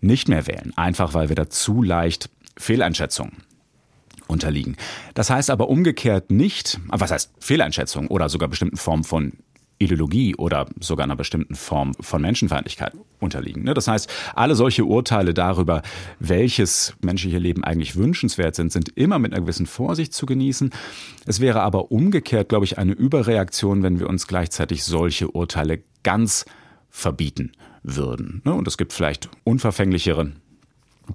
nicht 0.00 0.28
mehr 0.28 0.46
wählen, 0.46 0.72
einfach 0.76 1.14
weil 1.14 1.28
wir 1.28 1.36
da 1.36 1.48
zu 1.48 1.82
leicht 1.82 2.28
Fehleinschätzungen 2.58 3.46
unterliegen. 4.26 4.76
Das 5.14 5.30
heißt 5.30 5.50
aber 5.50 5.68
umgekehrt 5.68 6.30
nicht, 6.30 6.80
was 6.88 7.10
heißt 7.10 7.32
Fehleinschätzung 7.38 8.08
oder 8.08 8.28
sogar 8.28 8.48
bestimmten 8.48 8.76
Formen 8.76 9.04
von 9.04 9.32
Ideologie 9.78 10.34
oder 10.36 10.66
sogar 10.80 11.04
einer 11.04 11.16
bestimmten 11.16 11.54
Form 11.54 11.92
von 12.00 12.22
Menschenfeindlichkeit 12.22 12.92
unterliegen. 13.20 13.62
Ne? 13.64 13.74
Das 13.74 13.88
heißt, 13.88 14.10
alle 14.34 14.54
solche 14.54 14.84
Urteile 14.84 15.34
darüber, 15.34 15.82
welches 16.18 16.94
menschliche 17.02 17.38
Leben 17.38 17.62
eigentlich 17.62 17.96
wünschenswert 17.96 18.54
sind, 18.54 18.72
sind 18.72 18.88
immer 18.96 19.18
mit 19.18 19.32
einer 19.32 19.42
gewissen 19.42 19.66
Vorsicht 19.66 20.14
zu 20.14 20.24
genießen. 20.24 20.70
Es 21.26 21.40
wäre 21.40 21.60
aber 21.60 21.90
umgekehrt, 21.92 22.48
glaube 22.48 22.64
ich, 22.64 22.78
eine 22.78 22.92
Überreaktion, 22.92 23.82
wenn 23.82 24.00
wir 24.00 24.08
uns 24.08 24.26
gleichzeitig 24.26 24.84
solche 24.84 25.28
Urteile 25.28 25.82
ganz 26.02 26.46
verbieten 26.88 27.52
würden. 27.82 28.40
Ne? 28.44 28.54
Und 28.54 28.66
es 28.66 28.78
gibt 28.78 28.94
vielleicht 28.94 29.28
unverfänglichere 29.44 30.32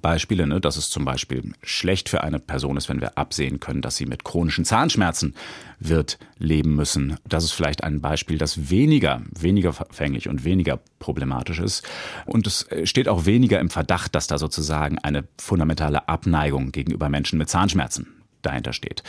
Beispiele, 0.00 0.46
ne, 0.46 0.60
dass 0.60 0.76
es 0.76 0.90
zum 0.90 1.04
Beispiel 1.04 1.52
schlecht 1.62 2.08
für 2.08 2.22
eine 2.22 2.38
Person 2.38 2.76
ist, 2.76 2.88
wenn 2.88 3.00
wir 3.00 3.18
absehen 3.18 3.60
können, 3.60 3.82
dass 3.82 3.96
sie 3.96 4.06
mit 4.06 4.24
chronischen 4.24 4.64
Zahnschmerzen 4.64 5.34
wird 5.78 6.18
leben 6.38 6.74
müssen. 6.74 7.16
Das 7.28 7.44
ist 7.44 7.52
vielleicht 7.52 7.84
ein 7.84 8.00
Beispiel, 8.00 8.38
das 8.38 8.70
weniger, 8.70 9.22
weniger 9.38 9.72
verfänglich 9.72 10.28
und 10.28 10.44
weniger 10.44 10.80
problematisch 10.98 11.60
ist. 11.60 11.86
Und 12.26 12.46
es 12.46 12.66
steht 12.84 13.08
auch 13.08 13.26
weniger 13.26 13.60
im 13.60 13.70
Verdacht, 13.70 14.14
dass 14.14 14.26
da 14.26 14.38
sozusagen 14.38 14.98
eine 14.98 15.24
fundamentale 15.38 16.08
Abneigung 16.08 16.72
gegenüber 16.72 17.08
Menschen 17.08 17.38
mit 17.38 17.48
Zahnschmerzen 17.48 18.06
dahinter 18.42 18.72
steht. 18.72 19.02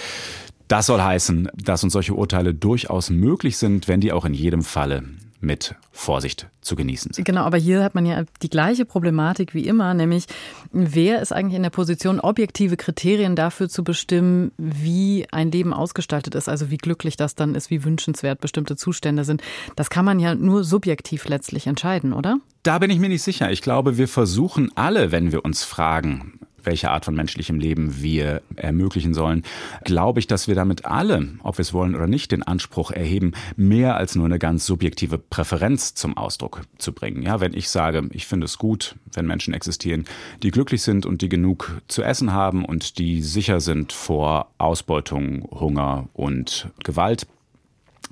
Das 0.67 0.86
soll 0.86 1.02
heißen, 1.02 1.50
dass 1.56 1.84
uns 1.84 1.93
solche 1.93 2.13
Urteile 2.13 2.54
durchaus 2.54 3.10
möglich 3.10 3.58
sind, 3.58 3.88
wenn 3.88 4.02
die 4.02 4.12
auch 4.12 4.26
in 4.26 4.34
jedem 4.34 4.63
Falle 4.63 5.04
mit 5.43 5.75
Vorsicht 5.91 6.47
zu 6.62 6.75
genießen 6.75 7.13
sind. 7.13 7.25
Genau, 7.25 7.41
aber 7.41 7.58
hier 7.58 7.84
hat 7.84 7.93
man 7.93 8.06
ja 8.06 8.23
die 8.41 8.49
gleiche 8.49 8.86
Problematik 8.86 9.53
wie 9.53 9.67
immer, 9.67 9.93
nämlich 9.93 10.25
wer 10.71 11.21
ist 11.21 11.34
eigentlich 11.34 11.58
in 11.58 11.63
der 11.63 11.69
Position, 11.69 12.19
objektive 12.19 12.77
Kriterien 12.77 13.36
dafür 13.36 13.69
zu 13.69 13.84
bestimmen, 13.84 14.51
wie 14.58 15.27
ein 15.32 15.51
Leben 15.51 15.73
ausgestaltet 15.73 16.34
ist, 16.36 16.47
also 16.47 16.71
wie 16.71 16.77
glücklich 16.77 17.17
das 17.17 17.36
dann 17.36 17.56
ist, 17.56 17.69
wie 17.69 17.84
wünschenswert 17.84 18.39
bestimmte 18.39 18.75
Zustände 18.75 19.25
sind. 19.25 19.43
Das 19.75 19.89
kann 19.89 20.06
man 20.06 20.19
ja 20.19 20.34
nur 20.34 20.63
subjektiv 20.63 21.27
letztlich 21.27 21.67
entscheiden, 21.67 22.13
oder? 22.13 22.38
Da 22.63 22.79
bin 22.79 22.89
ich 22.89 22.99
mir 22.99 23.10
nicht 23.10 23.23
sicher. 23.23 23.51
Ich 23.51 23.62
glaube, 23.62 23.97
wir 23.97 24.08
versuchen 24.08 24.71
alle, 24.75 25.12
wenn 25.12 25.32
wir 25.34 25.43
uns 25.43 25.63
fragen, 25.63 26.39
welche 26.63 26.91
Art 26.91 27.06
von 27.06 27.15
menschlichem 27.15 27.60
Leben 27.60 28.02
wir 28.02 28.41
ermöglichen 28.56 29.13
sollen, 29.13 29.43
glaube 29.84 30.19
ich, 30.19 30.28
dass 30.28 30.47
wir 30.47 30.56
damit 30.56 30.86
alle, 30.86 31.30
ob 31.43 31.58
wir 31.58 31.63
es 31.63 31.73
wollen 31.73 31.95
oder 31.95 32.08
nicht, 32.08 32.32
den 32.32 32.43
Anspruch 32.43 32.91
erheben, 32.91 33.34
mehr 33.56 33.97
als 33.97 34.15
nur 34.15 34.26
eine 34.26 34.39
ganz 34.39 34.65
subjektive 34.65 35.17
Präferenz 35.17 35.93
zum 35.93 36.17
Ausdruck 36.17 36.62
zu 36.78 36.93
bringen. 36.93 37.23
Ja, 37.23 37.39
wenn 37.39 37.54
ich 37.54 37.69
sage, 37.69 38.10
ich 38.12 38.28
finde 38.28 38.45
es 38.45 38.58
gut, 38.58 38.95
wenn 39.13 39.26
Menschen 39.26 39.54
existieren, 39.54 40.06
die 40.41 40.52
glücklich 40.52 40.82
sind 40.82 41.06
und 41.06 41.21
die 41.21 41.30
genug 41.30 41.82
zu 41.88 42.04
essen 42.04 42.34
haben 42.34 42.65
und 42.65 42.97
die 42.97 43.21
sicher 43.21 43.60
sind 43.60 43.93
vor 43.93 44.47
Ausbeutung, 44.58 45.47
Hunger 45.52 46.08
und 46.13 46.69
Gewalt, 46.84 47.28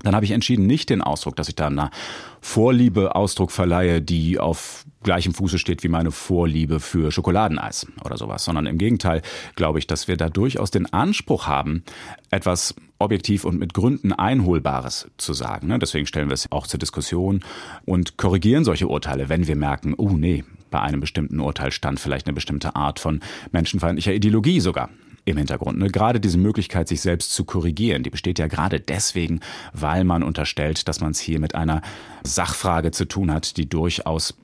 dann 0.03 0.15
habe 0.15 0.25
ich 0.25 0.31
entschieden, 0.31 0.65
nicht 0.67 0.89
den 0.89 1.01
Ausdruck, 1.01 1.35
dass 1.35 1.49
ich 1.49 1.55
da 1.55 1.67
einer 1.67 1.91
Vorliebe 2.39 3.15
Ausdruck 3.15 3.51
verleihe, 3.51 4.01
die 4.01 4.39
auf 4.39 4.85
gleichem 5.03 5.33
Fuße 5.33 5.59
steht 5.59 5.83
wie 5.83 5.87
meine 5.87 6.11
Vorliebe 6.11 6.79
für 6.79 7.11
Schokoladeneis 7.11 7.87
oder 8.03 8.17
sowas, 8.17 8.43
sondern 8.43 8.65
im 8.65 8.77
Gegenteil 8.77 9.21
glaube 9.55 9.79
ich, 9.79 9.87
dass 9.87 10.07
wir 10.07 10.17
da 10.17 10.29
durchaus 10.29 10.71
den 10.71 10.91
Anspruch 10.93 11.47
haben, 11.47 11.83
etwas 12.29 12.75
objektiv 12.99 13.45
und 13.45 13.59
mit 13.59 13.73
Gründen 13.73 14.13
Einholbares 14.13 15.09
zu 15.17 15.33
sagen. 15.33 15.67
Ne? 15.67 15.79
Deswegen 15.79 16.05
stellen 16.05 16.29
wir 16.29 16.35
es 16.35 16.51
auch 16.51 16.67
zur 16.67 16.79
Diskussion 16.79 17.41
und 17.85 18.17
korrigieren 18.17 18.63
solche 18.63 18.87
Urteile, 18.87 19.29
wenn 19.29 19.47
wir 19.47 19.55
merken, 19.55 19.95
oh 19.97 20.11
nee, 20.11 20.43
bei 20.69 20.79
einem 20.79 21.01
bestimmten 21.01 21.39
Urteil 21.39 21.71
stand 21.71 21.99
vielleicht 21.99 22.27
eine 22.27 22.33
bestimmte 22.33 22.75
Art 22.75 22.99
von 22.99 23.19
menschenfeindlicher 23.51 24.13
Ideologie 24.13 24.59
sogar 24.59 24.89
im 25.25 25.37
Hintergrund. 25.37 25.77
Ne? 25.77 25.89
Gerade 25.89 26.19
diese 26.19 26.37
Möglichkeit, 26.37 26.87
sich 26.87 27.01
selbst 27.01 27.33
zu 27.33 27.43
korrigieren, 27.43 28.03
die 28.03 28.09
besteht 28.09 28.39
ja 28.39 28.47
gerade 28.47 28.79
deswegen, 28.79 29.41
weil 29.73 30.03
man 30.03 30.23
unterstellt, 30.23 30.87
dass 30.87 30.99
man 30.99 31.11
es 31.11 31.19
hier 31.19 31.39
mit 31.39 31.55
einer 31.55 31.81
Sachfrage 32.23 32.91
zu 32.91 33.05
tun 33.05 33.31
hat, 33.31 33.57
die 33.57 33.69
durchaus 33.69 34.35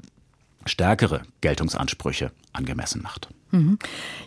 stärkere 0.67 1.21
Geltungsansprüche 1.41 2.32
angemessen 2.53 3.01
macht. 3.01 3.30
Mhm. 3.51 3.77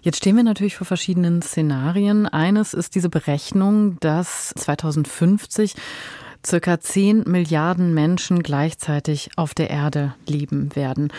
Jetzt 0.02 0.18
stehen 0.18 0.36
wir 0.36 0.44
natürlich 0.44 0.76
vor 0.76 0.86
verschiedenen 0.86 1.42
Szenarien. 1.42 2.26
Eines 2.26 2.74
ist 2.74 2.94
diese 2.94 3.08
Berechnung, 3.08 3.98
dass 4.00 4.52
2050 4.56 5.74
circa 6.44 6.80
10 6.80 7.24
Milliarden 7.26 7.92
Menschen 7.92 8.42
gleichzeitig 8.42 9.30
auf 9.36 9.54
der 9.54 9.70
Erde 9.70 10.14
leben 10.26 10.74
werden. 10.74 11.12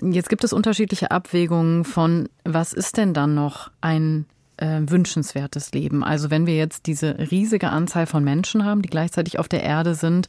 Jetzt 0.00 0.28
gibt 0.28 0.44
es 0.44 0.52
unterschiedliche 0.52 1.10
Abwägungen 1.10 1.84
von, 1.84 2.28
was 2.44 2.72
ist 2.72 2.96
denn 2.96 3.14
dann 3.14 3.34
noch 3.34 3.70
ein 3.80 4.26
äh, 4.56 4.80
wünschenswertes 4.80 5.72
Leben. 5.72 6.02
Also 6.02 6.30
wenn 6.30 6.46
wir 6.46 6.56
jetzt 6.56 6.86
diese 6.86 7.18
riesige 7.30 7.70
Anzahl 7.70 8.06
von 8.06 8.24
Menschen 8.24 8.64
haben, 8.64 8.82
die 8.82 8.90
gleichzeitig 8.90 9.38
auf 9.38 9.48
der 9.48 9.62
Erde 9.62 9.94
sind 9.94 10.26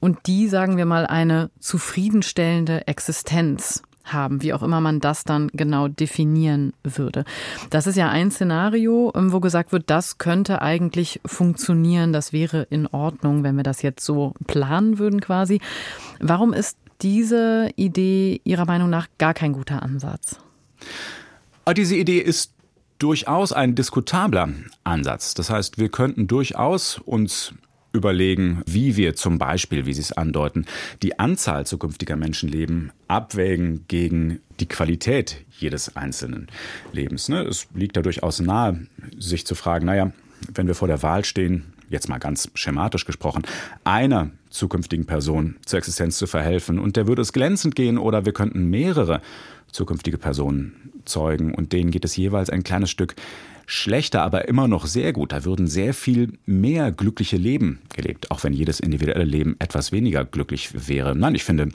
und 0.00 0.26
die, 0.26 0.48
sagen 0.48 0.76
wir 0.76 0.86
mal, 0.86 1.06
eine 1.06 1.50
zufriedenstellende 1.60 2.86
Existenz 2.88 3.82
haben, 4.04 4.42
wie 4.42 4.52
auch 4.52 4.62
immer 4.62 4.80
man 4.80 5.00
das 5.00 5.24
dann 5.24 5.48
genau 5.52 5.88
definieren 5.88 6.72
würde. 6.82 7.24
Das 7.68 7.86
ist 7.86 7.96
ja 7.96 8.08
ein 8.08 8.30
Szenario, 8.30 9.12
ähm, 9.14 9.32
wo 9.32 9.40
gesagt 9.40 9.72
wird, 9.72 9.88
das 9.88 10.18
könnte 10.18 10.62
eigentlich 10.62 11.20
funktionieren, 11.24 12.12
das 12.12 12.32
wäre 12.32 12.62
in 12.70 12.86
Ordnung, 12.86 13.44
wenn 13.44 13.56
wir 13.56 13.62
das 13.62 13.82
jetzt 13.82 14.04
so 14.04 14.34
planen 14.46 14.98
würden 14.98 15.20
quasi. 15.20 15.60
Warum 16.18 16.52
ist 16.52 16.76
diese 17.02 17.70
Idee 17.76 18.40
Ihrer 18.44 18.66
Meinung 18.66 18.90
nach 18.90 19.08
gar 19.18 19.34
kein 19.34 19.52
guter 19.52 19.82
Ansatz? 19.82 20.38
Ah, 21.64 21.74
diese 21.74 21.96
Idee 21.96 22.18
ist 22.18 22.52
durchaus 22.98 23.52
ein 23.52 23.74
diskutabler 23.74 24.48
Ansatz. 24.84 25.34
Das 25.34 25.50
heißt, 25.50 25.78
wir 25.78 25.88
könnten 25.88 26.26
durchaus 26.26 26.98
uns 26.98 27.54
überlegen, 27.92 28.62
wie 28.66 28.96
wir 28.96 29.14
zum 29.16 29.38
Beispiel, 29.38 29.86
wie 29.86 29.92
Sie 29.92 30.00
es 30.00 30.12
andeuten, 30.12 30.66
die 31.02 31.18
Anzahl 31.18 31.66
zukünftiger 31.66 32.16
Menschenleben 32.16 32.92
abwägen 33.08 33.84
gegen 33.88 34.40
die 34.60 34.66
Qualität 34.66 35.44
jedes 35.58 35.96
einzelnen 35.96 36.48
Lebens. 36.92 37.28
Ne? 37.28 37.42
Es 37.42 37.66
liegt 37.74 37.96
da 37.96 38.02
durchaus 38.02 38.40
nahe, 38.40 38.86
sich 39.18 39.46
zu 39.46 39.54
fragen, 39.54 39.86
naja, 39.86 40.12
wenn 40.54 40.66
wir 40.66 40.74
vor 40.74 40.88
der 40.88 41.02
Wahl 41.02 41.24
stehen, 41.24 41.72
jetzt 41.88 42.08
mal 42.08 42.18
ganz 42.18 42.50
schematisch 42.54 43.04
gesprochen, 43.04 43.42
einer 43.84 44.30
zukünftigen 44.48 45.06
Person 45.06 45.56
zur 45.66 45.78
Existenz 45.78 46.18
zu 46.18 46.26
verhelfen 46.26 46.78
und 46.78 46.96
der 46.96 47.06
würde 47.06 47.22
es 47.22 47.32
glänzend 47.32 47.74
gehen 47.74 47.98
oder 47.98 48.24
wir 48.24 48.32
könnten 48.32 48.70
mehrere 48.70 49.20
zukünftige 49.72 50.18
Personen 50.18 50.92
zeugen 51.04 51.54
und 51.54 51.72
denen 51.72 51.90
geht 51.90 52.04
es 52.04 52.16
jeweils 52.16 52.50
ein 52.50 52.62
kleines 52.62 52.90
Stück 52.90 53.14
schlechter, 53.70 54.22
aber 54.22 54.48
immer 54.48 54.66
noch 54.66 54.86
sehr 54.86 55.12
gut. 55.12 55.32
Da 55.32 55.44
würden 55.44 55.68
sehr 55.68 55.94
viel 55.94 56.32
mehr 56.44 56.90
glückliche 56.90 57.36
Leben 57.36 57.80
gelebt, 57.94 58.30
auch 58.30 58.42
wenn 58.42 58.52
jedes 58.52 58.80
individuelle 58.80 59.24
Leben 59.24 59.56
etwas 59.60 59.92
weniger 59.92 60.24
glücklich 60.24 60.88
wäre. 60.88 61.14
Nein, 61.14 61.36
ich 61.36 61.44
finde, 61.44 61.68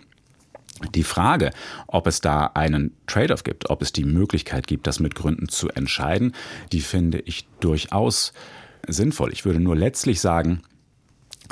die 0.93 1.03
Frage, 1.03 1.51
ob 1.87 2.05
es 2.07 2.19
da 2.19 2.47
einen 2.53 2.91
Trade-off 3.07 3.43
gibt, 3.43 3.69
ob 3.69 3.81
es 3.81 3.93
die 3.93 4.03
Möglichkeit 4.03 4.67
gibt, 4.67 4.87
das 4.87 4.99
mit 4.99 5.15
Gründen 5.15 5.47
zu 5.47 5.69
entscheiden, 5.69 6.33
die 6.73 6.81
finde 6.81 7.19
ich 7.19 7.47
durchaus 7.61 8.33
sinnvoll. 8.87 9.31
Ich 9.31 9.45
würde 9.45 9.61
nur 9.61 9.77
letztlich 9.77 10.19
sagen, 10.19 10.61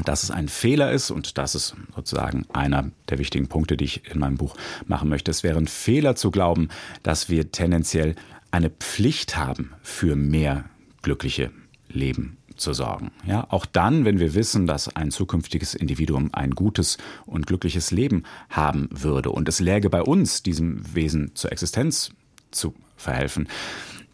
dass 0.03 0.23
es 0.23 0.31
ein 0.31 0.47
Fehler 0.47 0.91
ist 0.91 1.11
und 1.11 1.37
das 1.37 1.55
ist 1.55 1.75
sozusagen 1.95 2.45
einer 2.53 2.89
der 3.09 3.19
wichtigen 3.19 3.47
Punkte, 3.47 3.77
die 3.77 3.85
ich 3.85 4.09
in 4.11 4.19
meinem 4.19 4.37
Buch 4.37 4.55
machen 4.85 5.09
möchte. 5.09 5.31
Es 5.31 5.43
wäre 5.43 5.57
ein 5.57 5.67
Fehler 5.67 6.15
zu 6.15 6.31
glauben, 6.31 6.69
dass 7.03 7.29
wir 7.29 7.51
tendenziell 7.51 8.15
eine 8.51 8.69
Pflicht 8.69 9.35
haben, 9.35 9.73
für 9.81 10.15
mehr 10.15 10.65
glückliche 11.01 11.51
Leben 11.89 12.37
zu 12.55 12.73
sorgen. 12.73 13.11
Ja, 13.25 13.47
auch 13.49 13.65
dann, 13.65 14.05
wenn 14.05 14.19
wir 14.19 14.35
wissen, 14.35 14.67
dass 14.67 14.95
ein 14.95 15.11
zukünftiges 15.11 15.73
Individuum 15.73 16.29
ein 16.33 16.51
gutes 16.51 16.97
und 17.25 17.47
glückliches 17.47 17.91
Leben 17.91 18.23
haben 18.49 18.89
würde 18.91 19.31
und 19.31 19.49
es 19.49 19.59
läge 19.59 19.89
bei 19.89 20.01
uns, 20.01 20.43
diesem 20.43 20.83
Wesen 20.93 21.31
zur 21.35 21.51
Existenz 21.51 22.11
zu 22.51 22.75
verhelfen, 22.95 23.47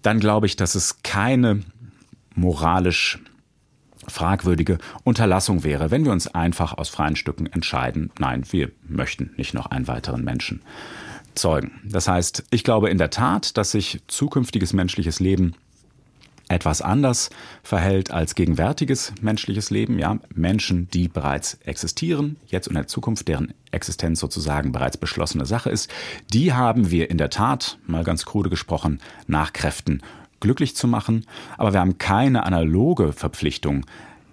dann 0.01 0.19
glaube 0.19 0.45
ich, 0.45 0.55
dass 0.55 0.75
es 0.75 1.03
keine 1.03 1.61
moralisch 2.33 3.19
fragwürdige 4.07 4.77
Unterlassung 5.03 5.63
wäre, 5.63 5.91
wenn 5.91 6.05
wir 6.05 6.11
uns 6.11 6.27
einfach 6.27 6.77
aus 6.77 6.89
freien 6.89 7.15
Stücken 7.15 7.45
entscheiden, 7.47 8.11
nein, 8.19 8.43
wir 8.51 8.71
möchten 8.87 9.31
nicht 9.37 9.53
noch 9.53 9.67
einen 9.67 9.87
weiteren 9.87 10.23
Menschen 10.23 10.61
zeugen. 11.35 11.81
Das 11.83 12.07
heißt, 12.07 12.45
ich 12.49 12.63
glaube 12.63 12.89
in 12.89 12.97
der 12.97 13.09
Tat, 13.09 13.57
dass 13.57 13.71
sich 13.71 14.01
zukünftiges 14.07 14.73
menschliches 14.73 15.19
Leben 15.19 15.55
etwas 16.49 16.81
anders 16.81 17.29
verhält 17.61 18.11
als 18.11 18.35
gegenwärtiges 18.35 19.13
menschliches 19.21 19.69
Leben. 19.69 19.99
Ja, 19.99 20.17
Menschen, 20.33 20.89
die 20.89 21.07
bereits 21.07 21.59
existieren, 21.63 22.37
jetzt 22.47 22.67
und 22.67 22.71
in 22.71 22.81
der 22.81 22.87
Zukunft, 22.87 23.27
deren 23.27 23.53
Existenz 23.71 24.19
sozusagen 24.19 24.71
bereits 24.71 24.97
beschlossene 24.97 25.45
Sache 25.45 25.69
ist, 25.69 25.91
die 26.33 26.51
haben 26.53 26.89
wir 26.89 27.09
in 27.11 27.19
der 27.19 27.29
Tat, 27.29 27.77
mal 27.85 28.03
ganz 28.03 28.25
krude 28.25 28.49
gesprochen, 28.49 28.99
nach 29.27 29.53
Kräften 29.53 30.01
glücklich 30.39 30.75
zu 30.75 30.87
machen. 30.87 31.25
Aber 31.57 31.73
wir 31.73 31.79
haben 31.79 31.97
keine 31.97 32.45
analoge 32.45 33.13
Verpflichtung, 33.13 33.85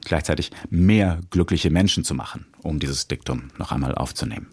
gleichzeitig 0.05 0.51
mehr 0.71 1.21
glückliche 1.31 1.71
Menschen 1.71 2.05
zu 2.05 2.15
machen, 2.15 2.47
um 2.63 2.79
dieses 2.79 3.09
Diktum 3.09 3.51
noch 3.59 3.73
einmal 3.73 3.95
aufzunehmen. 3.95 4.49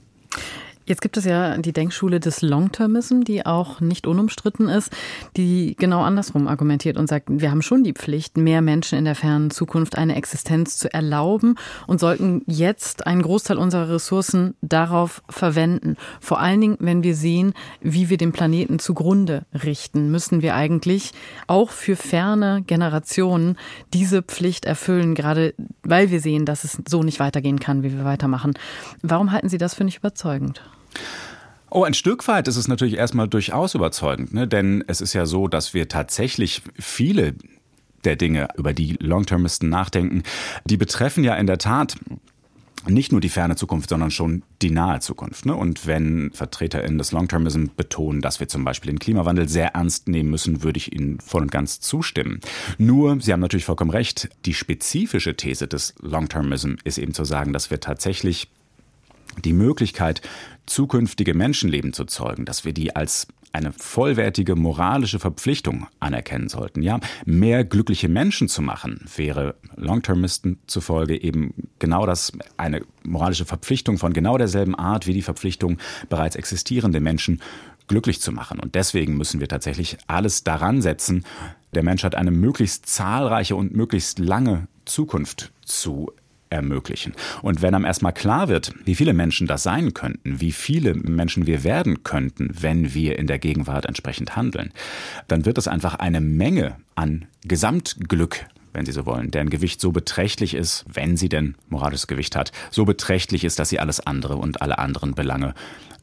Jetzt 0.85 1.01
gibt 1.01 1.15
es 1.15 1.23
ja 1.23 1.57
die 1.57 1.71
Denkschule 1.71 2.19
des 2.19 2.41
Long-Termism, 2.41 3.21
die 3.21 3.45
auch 3.45 3.79
nicht 3.79 4.05
unumstritten 4.05 4.67
ist, 4.67 4.91
die 5.37 5.75
genau 5.79 6.01
andersrum 6.01 6.49
argumentiert 6.49 6.97
und 6.97 7.07
sagt, 7.07 7.27
wir 7.29 7.51
haben 7.51 7.61
schon 7.61 7.85
die 7.85 7.93
Pflicht, 7.93 8.35
mehr 8.35 8.61
Menschen 8.61 8.97
in 8.97 9.05
der 9.05 9.15
fernen 9.15 9.49
Zukunft 9.49 9.97
eine 9.97 10.15
Existenz 10.15 10.77
zu 10.77 10.93
erlauben 10.93 11.55
und 11.87 12.01
sollten 12.01 12.41
jetzt 12.47 13.07
einen 13.07 13.21
Großteil 13.21 13.57
unserer 13.57 13.89
Ressourcen 13.89 14.55
darauf 14.61 15.23
verwenden. 15.29 15.95
Vor 16.19 16.41
allen 16.41 16.59
Dingen, 16.59 16.77
wenn 16.81 17.01
wir 17.01 17.15
sehen, 17.15 17.53
wie 17.79 18.09
wir 18.09 18.17
den 18.17 18.33
Planeten 18.33 18.77
zugrunde 18.77 19.45
richten, 19.63 20.11
müssen 20.11 20.41
wir 20.41 20.53
eigentlich 20.53 21.13
auch 21.47 21.69
für 21.69 21.95
ferne 21.95 22.61
Generationen 22.67 23.57
diese 23.93 24.21
Pflicht 24.21 24.65
erfüllen, 24.65 25.15
gerade 25.15 25.53
weil 25.83 26.11
wir 26.11 26.19
sehen, 26.19 26.45
dass 26.45 26.65
es 26.65 26.77
so 26.85 27.03
nicht 27.03 27.21
weitergehen 27.21 27.59
kann, 27.59 27.83
wie 27.83 27.93
wir 27.93 28.03
weitermachen. 28.03 28.53
Warum 29.01 29.31
halten 29.31 29.47
Sie 29.47 29.57
das 29.57 29.75
für 29.75 29.85
nicht 29.85 29.99
überzeugend? 29.99 30.61
Oh, 31.69 31.83
ein 31.83 31.95
Stück 31.95 32.27
weit 32.27 32.47
ist 32.47 32.57
es 32.57 32.67
natürlich 32.67 32.97
erstmal 32.97 33.27
durchaus 33.27 33.73
überzeugend, 33.73 34.33
ne? 34.33 34.47
denn 34.47 34.83
es 34.87 35.01
ist 35.01 35.13
ja 35.13 35.25
so, 35.25 35.47
dass 35.47 35.73
wir 35.73 35.87
tatsächlich 35.87 36.61
viele 36.77 37.33
der 38.03 38.15
Dinge, 38.15 38.49
über 38.57 38.73
die 38.73 38.97
Long-Termisten 38.99 39.69
nachdenken, 39.69 40.23
die 40.65 40.77
betreffen 40.77 41.23
ja 41.23 41.35
in 41.35 41.47
der 41.47 41.57
Tat 41.57 41.95
nicht 42.85 43.11
nur 43.11 43.21
die 43.21 43.29
ferne 43.29 43.55
Zukunft, 43.55 43.89
sondern 43.89 44.11
schon 44.11 44.43
die 44.61 44.69
nahe 44.69 44.99
Zukunft. 44.99 45.45
Ne? 45.45 45.55
Und 45.55 45.87
wenn 45.87 46.31
VertreterInnen 46.33 46.97
des 46.97 47.11
Long-Termism 47.11 47.67
betonen, 47.75 48.21
dass 48.21 48.39
wir 48.39 48.47
zum 48.47 48.65
Beispiel 48.65 48.91
den 48.91 48.99
Klimawandel 48.99 49.47
sehr 49.47 49.69
ernst 49.69 50.09
nehmen 50.09 50.29
müssen, 50.29 50.63
würde 50.63 50.77
ich 50.77 50.93
Ihnen 50.93 51.19
voll 51.19 51.43
und 51.43 51.51
ganz 51.51 51.79
zustimmen. 51.79 52.41
Nur, 52.77 53.21
Sie 53.21 53.31
haben 53.31 53.39
natürlich 53.39 53.65
vollkommen 53.65 53.91
recht, 53.91 54.29
die 54.45 54.53
spezifische 54.53 55.35
These 55.35 55.67
des 55.67 55.95
Long-Termism 56.01 56.75
ist 56.83 56.97
eben 56.97 57.13
zu 57.13 57.23
sagen, 57.23 57.53
dass 57.53 57.71
wir 57.71 57.79
tatsächlich 57.79 58.49
die 59.43 59.53
Möglichkeit, 59.53 60.21
zukünftige 60.65 61.33
Menschenleben 61.33 61.93
zu 61.93 62.05
zeugen, 62.05 62.45
dass 62.45 62.65
wir 62.65 62.73
die 62.73 62.95
als 62.95 63.27
eine 63.53 63.71
vollwertige 63.71 64.55
moralische 64.55 65.19
Verpflichtung 65.19 65.85
anerkennen 65.99 66.49
sollten. 66.49 66.81
Ja, 66.81 66.99
mehr 67.25 67.63
glückliche 67.63 68.09
Menschen 68.09 68.49
zu 68.49 68.63
machen, 68.63 69.05
wäre 69.15 69.55
Longtermisten 69.75 70.59
zufolge 70.65 71.21
eben 71.21 71.53
genau 71.77 72.07
das, 72.07 72.31
eine 72.57 72.81
moralische 73.03 73.45
Verpflichtung 73.45 73.99
von 73.99 74.11
genau 74.11 74.39
derselben 74.39 74.73
Art 74.73 75.05
wie 75.05 75.13
die 75.13 75.21
Verpflichtung 75.21 75.77
bereits 76.09 76.35
existierende 76.35 76.99
Menschen 76.99 77.41
glücklich 77.87 78.21
zu 78.21 78.31
machen. 78.31 78.59
Und 78.59 78.73
deswegen 78.73 79.17
müssen 79.17 79.39
wir 79.39 79.47
tatsächlich 79.47 79.97
alles 80.07 80.43
daran 80.43 80.81
setzen, 80.81 81.23
der 81.75 81.83
Menschheit 81.83 82.15
eine 82.15 82.31
möglichst 82.31 82.87
zahlreiche 82.87 83.55
und 83.55 83.75
möglichst 83.75 84.17
lange 84.17 84.67
Zukunft 84.85 85.51
zu 85.63 86.11
ermöglichen. 86.53 87.13
Und 87.41 87.61
wenn 87.61 87.75
einem 87.75 87.85
erstmal 87.85 88.13
klar 88.13 88.47
wird, 88.47 88.73
wie 88.85 88.95
viele 88.95 89.13
Menschen 89.13 89.47
das 89.47 89.63
sein 89.63 89.93
könnten, 89.93 90.39
wie 90.39 90.51
viele 90.51 90.93
Menschen 90.93 91.47
wir 91.47 91.63
werden 91.63 92.03
könnten, 92.03 92.49
wenn 92.59 92.93
wir 92.93 93.19
in 93.19 93.27
der 93.27 93.39
Gegenwart 93.39 93.85
entsprechend 93.85 94.35
handeln, 94.35 94.71
dann 95.27 95.45
wird 95.45 95.57
es 95.57 95.67
einfach 95.67 95.95
eine 95.95 96.21
Menge 96.21 96.75
an 96.95 97.25
Gesamtglück 97.43 98.45
wenn 98.75 98.87
Sie 98.87 98.91
so 98.91 99.05
wollen, 99.05 99.29
deren 99.29 99.51
Gewicht 99.51 99.79
so 99.79 99.91
beträchtlich 99.91 100.55
ist, 100.55 100.83
wenn 100.91 101.15
sie 101.15 101.29
denn 101.29 101.53
moralisches 101.69 102.07
Gewicht 102.07 102.35
hat, 102.35 102.51
so 102.71 102.85
beträchtlich 102.85 103.43
ist, 103.43 103.59
dass 103.59 103.69
sie 103.69 103.79
alles 103.79 103.99
andere 103.99 104.35
und 104.37 104.63
alle 104.63 104.79
anderen 104.79 105.13
Belange 105.13 105.53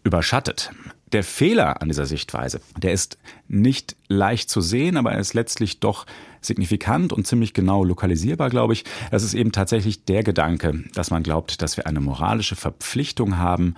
überschattet. 0.05 0.71
Der 1.13 1.25
Fehler 1.25 1.83
an 1.83 1.89
dieser 1.89 2.07
Sichtweise, 2.07 2.61
der 2.77 2.93
ist 2.93 3.19
nicht 3.49 3.97
leicht 4.09 4.49
zu 4.49 4.61
sehen, 4.61 4.97
aber 4.97 5.13
er 5.13 5.19
ist 5.19 5.35
letztlich 5.35 5.81
doch 5.81 6.07
signifikant 6.41 7.13
und 7.13 7.27
ziemlich 7.27 7.53
genau 7.53 7.85
lokalisierbar, 7.85 8.49
glaube 8.49 8.75
ich. 8.75 8.85
Das 9.11 9.25
ist 9.25 9.35
eben 9.35 9.53
tatsächlich 9.53 10.05
der 10.05 10.23
Gedanke, 10.23 10.85
dass 10.95 11.11
man 11.11 11.23
glaubt, 11.23 11.63
dass 11.63 11.77
wir 11.77 11.87
eine 11.87 12.01
moralische 12.01 12.57
Verpflichtung 12.57 13.39
haben, 13.39 13.75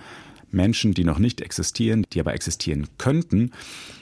Menschen, 0.51 0.93
die 0.93 1.03
noch 1.03 1.17
nicht 1.17 1.41
existieren, 1.41 2.05
die 2.13 2.19
aber 2.19 2.33
existieren 2.33 2.87
könnten, 2.97 3.51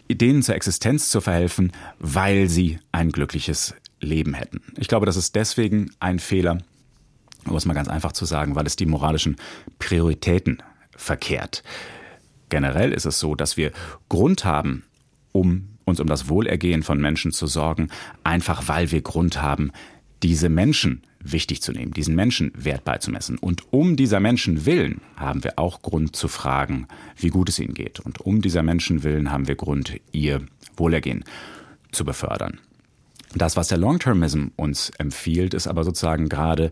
denen 0.10 0.44
zur 0.44 0.56
Existenz 0.56 1.10
zu 1.10 1.22
verhelfen, 1.22 1.72
weil 2.00 2.50
sie 2.50 2.80
ein 2.92 3.12
glückliches 3.12 3.74
Leben 4.02 4.34
hätten. 4.34 4.62
Ich 4.78 4.90
glaube, 4.90 5.06
das 5.06 5.16
ist 5.16 5.36
deswegen 5.36 5.92
ein 6.00 6.20
Fehler, 6.20 6.58
um 7.46 7.56
es 7.56 7.66
mal 7.66 7.74
ganz 7.74 7.88
einfach 7.88 8.12
zu 8.12 8.26
sagen, 8.26 8.56
weil 8.56 8.68
es 8.68 8.76
die 8.76 8.86
moralischen 8.86 9.38
Prioritäten 9.80 10.62
verkehrt. 10.96 11.64
Generell 12.52 12.92
ist 12.92 13.06
es 13.06 13.20
so, 13.20 13.34
dass 13.34 13.58
wir 13.58 13.72
Grund 14.10 14.46
haben, 14.46 14.84
um 15.32 15.70
uns 15.86 16.00
um 16.00 16.08
das 16.08 16.30
Wohlergehen 16.30 16.84
von 16.84 17.02
Menschen 17.02 17.32
zu 17.32 17.48
sorgen, 17.48 17.90
einfach 18.24 18.68
weil 18.68 18.92
wir 18.92 19.02
Grund 19.02 19.42
haben, 19.42 19.72
diese 20.22 20.50
Menschen 20.50 21.02
wichtig 21.24 21.62
zu 21.62 21.72
nehmen, 21.72 21.94
diesen 21.94 22.14
Menschen 22.14 22.52
Wert 22.56 22.84
beizumessen. 22.84 23.38
Und 23.38 23.72
um 23.72 23.96
dieser 23.96 24.20
Menschen 24.20 24.66
willen 24.66 25.02
haben 25.16 25.44
wir 25.44 25.58
auch 25.58 25.82
Grund 25.82 26.16
zu 26.16 26.28
fragen, 26.28 26.88
wie 27.16 27.30
gut 27.30 27.50
es 27.50 27.58
ihnen 27.60 27.74
geht. 27.74 28.00
Und 28.00 28.22
um 28.22 28.42
dieser 28.42 28.64
Menschen 28.64 29.04
willen 29.04 29.32
haben 29.32 29.48
wir 29.48 29.56
Grund, 29.56 30.00
ihr 30.12 30.42
Wohlergehen 30.76 31.24
zu 31.92 32.04
befördern. 32.04 32.60
Das, 33.34 33.56
was 33.56 33.70
der 33.70 33.78
Long-Termism 33.78 34.48
uns 34.58 34.90
empfiehlt, 34.98 35.54
ist 35.54 35.68
aber 35.68 35.86
sozusagen 35.86 36.28
gerade 36.28 36.72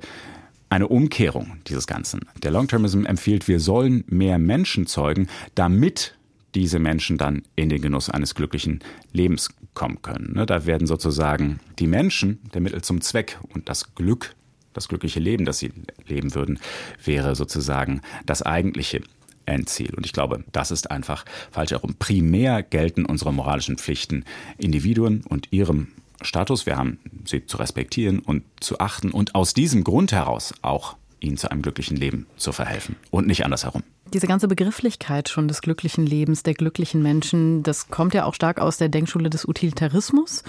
eine 0.69 0.87
Umkehrung 0.87 1.57
dieses 1.67 1.87
Ganzen. 1.87 2.21
Der 2.43 2.51
Long-Termism 2.51 3.05
empfiehlt, 3.05 3.47
wir 3.47 3.59
sollen 3.59 4.03
mehr 4.07 4.37
Menschen 4.37 4.85
zeugen, 4.85 5.27
damit 5.55 6.15
diese 6.55 6.79
Menschen 6.79 7.17
dann 7.17 7.43
in 7.55 7.69
den 7.69 7.81
Genuss 7.81 8.09
eines 8.09 8.35
glücklichen 8.35 8.79
Lebens 9.11 9.49
kommen 9.73 10.01
können. 10.01 10.33
Ne, 10.33 10.45
da 10.45 10.65
werden 10.65 10.87
sozusagen 10.87 11.59
die 11.77 11.87
Menschen 11.87 12.39
der 12.53 12.61
Mittel 12.61 12.81
zum 12.81 13.01
Zweck 13.01 13.39
und 13.53 13.69
das 13.69 13.95
Glück, 13.95 14.35
das 14.73 14.87
glückliche 14.87 15.19
Leben, 15.19 15.45
das 15.45 15.59
sie 15.59 15.71
leben 16.07 16.33
würden, 16.35 16.59
wäre 17.03 17.35
sozusagen 17.35 18.01
das 18.25 18.41
eigentliche 18.41 19.01
Endziel. 19.45 19.93
Und 19.95 20.05
ich 20.05 20.13
glaube, 20.13 20.43
das 20.51 20.71
ist 20.71 20.91
einfach 20.91 21.25
falsch 21.51 21.71
herum. 21.71 21.95
Primär 21.97 22.63
gelten 22.63 23.05
unsere 23.05 23.33
moralischen 23.33 23.77
Pflichten 23.77 24.23
Individuen 24.57 25.23
und 25.27 25.51
ihrem 25.51 25.89
Status. 26.21 26.65
Wir 26.65 26.77
haben 26.77 26.99
sie 27.25 27.45
zu 27.45 27.57
respektieren 27.57 28.19
und 28.19 28.43
zu 28.59 28.79
achten 28.79 29.11
und 29.11 29.35
aus 29.35 29.53
diesem 29.53 29.83
Grund 29.83 30.11
heraus 30.11 30.53
auch 30.61 30.95
ihnen 31.19 31.37
zu 31.37 31.51
einem 31.51 31.61
glücklichen 31.61 31.97
Leben 31.97 32.27
zu 32.37 32.51
verhelfen 32.51 32.95
und 33.11 33.27
nicht 33.27 33.43
andersherum. 33.43 33.83
Diese 34.13 34.25
ganze 34.25 34.47
Begrifflichkeit 34.47 35.29
schon 35.29 35.47
des 35.47 35.61
glücklichen 35.61 36.05
Lebens, 36.05 36.41
der 36.41 36.55
glücklichen 36.55 37.03
Menschen, 37.03 37.61
das 37.61 37.89
kommt 37.89 38.13
ja 38.13 38.25
auch 38.25 38.33
stark 38.33 38.59
aus 38.59 38.77
der 38.77 38.89
Denkschule 38.89 39.29
des 39.29 39.47
Utilitarismus. 39.47 40.43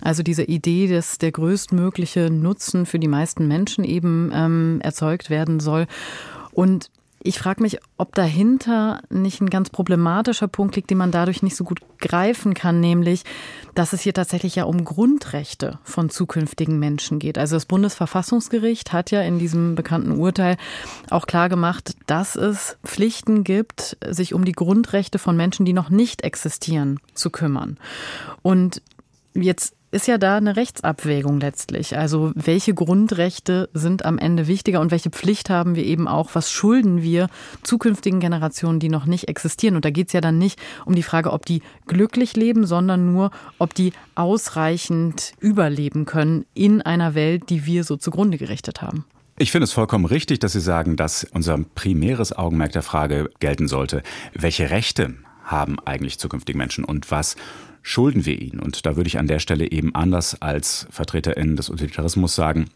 Also 0.00 0.22
diese 0.22 0.44
Idee, 0.44 0.86
dass 0.88 1.18
der 1.18 1.32
größtmögliche 1.32 2.30
Nutzen 2.30 2.86
für 2.86 2.98
die 2.98 3.08
meisten 3.08 3.48
Menschen 3.48 3.84
eben 3.84 4.30
ähm, 4.34 4.80
erzeugt 4.82 5.28
werden 5.28 5.60
soll. 5.60 5.86
Und 6.52 6.90
ich 7.24 7.38
frage 7.38 7.62
mich, 7.62 7.78
ob 7.96 8.14
dahinter 8.14 9.02
nicht 9.08 9.40
ein 9.40 9.50
ganz 9.50 9.70
problematischer 9.70 10.48
Punkt 10.48 10.76
liegt, 10.76 10.90
den 10.90 10.98
man 10.98 11.12
dadurch 11.12 11.42
nicht 11.42 11.56
so 11.56 11.64
gut 11.64 11.80
greifen 11.98 12.54
kann, 12.54 12.80
nämlich, 12.80 13.24
dass 13.74 13.92
es 13.92 14.00
hier 14.00 14.12
tatsächlich 14.12 14.56
ja 14.56 14.64
um 14.64 14.84
Grundrechte 14.84 15.78
von 15.84 16.10
zukünftigen 16.10 16.78
Menschen 16.78 17.18
geht. 17.18 17.38
Also 17.38 17.56
das 17.56 17.66
Bundesverfassungsgericht 17.66 18.92
hat 18.92 19.10
ja 19.10 19.22
in 19.22 19.38
diesem 19.38 19.74
bekannten 19.74 20.12
Urteil 20.12 20.56
auch 21.10 21.26
klar 21.26 21.48
gemacht, 21.48 21.94
dass 22.06 22.34
es 22.34 22.76
Pflichten 22.84 23.44
gibt, 23.44 23.96
sich 24.08 24.34
um 24.34 24.44
die 24.44 24.52
Grundrechte 24.52 25.18
von 25.18 25.36
Menschen, 25.36 25.64
die 25.64 25.72
noch 25.72 25.90
nicht 25.90 26.22
existieren, 26.22 26.98
zu 27.14 27.30
kümmern. 27.30 27.78
Und 28.42 28.82
jetzt 29.34 29.74
ist 29.92 30.08
ja 30.08 30.18
da 30.18 30.38
eine 30.38 30.56
Rechtsabwägung 30.56 31.38
letztlich. 31.38 31.96
Also 31.96 32.32
welche 32.34 32.72
Grundrechte 32.74 33.68
sind 33.74 34.04
am 34.04 34.18
Ende 34.18 34.48
wichtiger 34.48 34.80
und 34.80 34.90
welche 34.90 35.10
Pflicht 35.10 35.50
haben 35.50 35.76
wir 35.76 35.84
eben 35.84 36.08
auch, 36.08 36.30
was 36.32 36.50
schulden 36.50 37.02
wir 37.02 37.28
zukünftigen 37.62 38.18
Generationen, 38.18 38.80
die 38.80 38.88
noch 38.88 39.04
nicht 39.04 39.28
existieren. 39.28 39.76
Und 39.76 39.84
da 39.84 39.90
geht 39.90 40.08
es 40.08 40.14
ja 40.14 40.22
dann 40.22 40.38
nicht 40.38 40.58
um 40.86 40.94
die 40.94 41.02
Frage, 41.02 41.30
ob 41.30 41.44
die 41.44 41.62
glücklich 41.86 42.34
leben, 42.34 42.66
sondern 42.66 43.12
nur, 43.12 43.30
ob 43.58 43.74
die 43.74 43.92
ausreichend 44.14 45.34
überleben 45.40 46.06
können 46.06 46.46
in 46.54 46.80
einer 46.80 47.14
Welt, 47.14 47.50
die 47.50 47.66
wir 47.66 47.84
so 47.84 47.96
zugrunde 47.96 48.38
gerichtet 48.38 48.80
haben. 48.80 49.04
Ich 49.38 49.52
finde 49.52 49.64
es 49.64 49.72
vollkommen 49.72 50.06
richtig, 50.06 50.38
dass 50.38 50.52
Sie 50.52 50.60
sagen, 50.60 50.96
dass 50.96 51.24
unser 51.34 51.58
primäres 51.74 52.32
Augenmerk 52.32 52.72
der 52.72 52.82
Frage 52.82 53.30
gelten 53.40 53.68
sollte, 53.68 54.02
welche 54.34 54.70
Rechte 54.70 55.14
haben 55.44 55.78
eigentlich 55.80 56.18
zukünftige 56.18 56.56
Menschen 56.56 56.84
und 56.84 57.10
was 57.10 57.36
schulden 57.82 58.24
wir 58.24 58.40
ihnen. 58.40 58.60
Und 58.60 58.86
da 58.86 58.96
würde 58.96 59.08
ich 59.08 59.18
an 59.18 59.26
der 59.26 59.38
Stelle 59.38 59.70
eben 59.70 59.94
anders 59.94 60.40
als 60.40 60.86
VertreterInnen 60.90 61.56
des 61.56 61.70
Utilitarismus 61.70 62.34
sagen, 62.34 62.66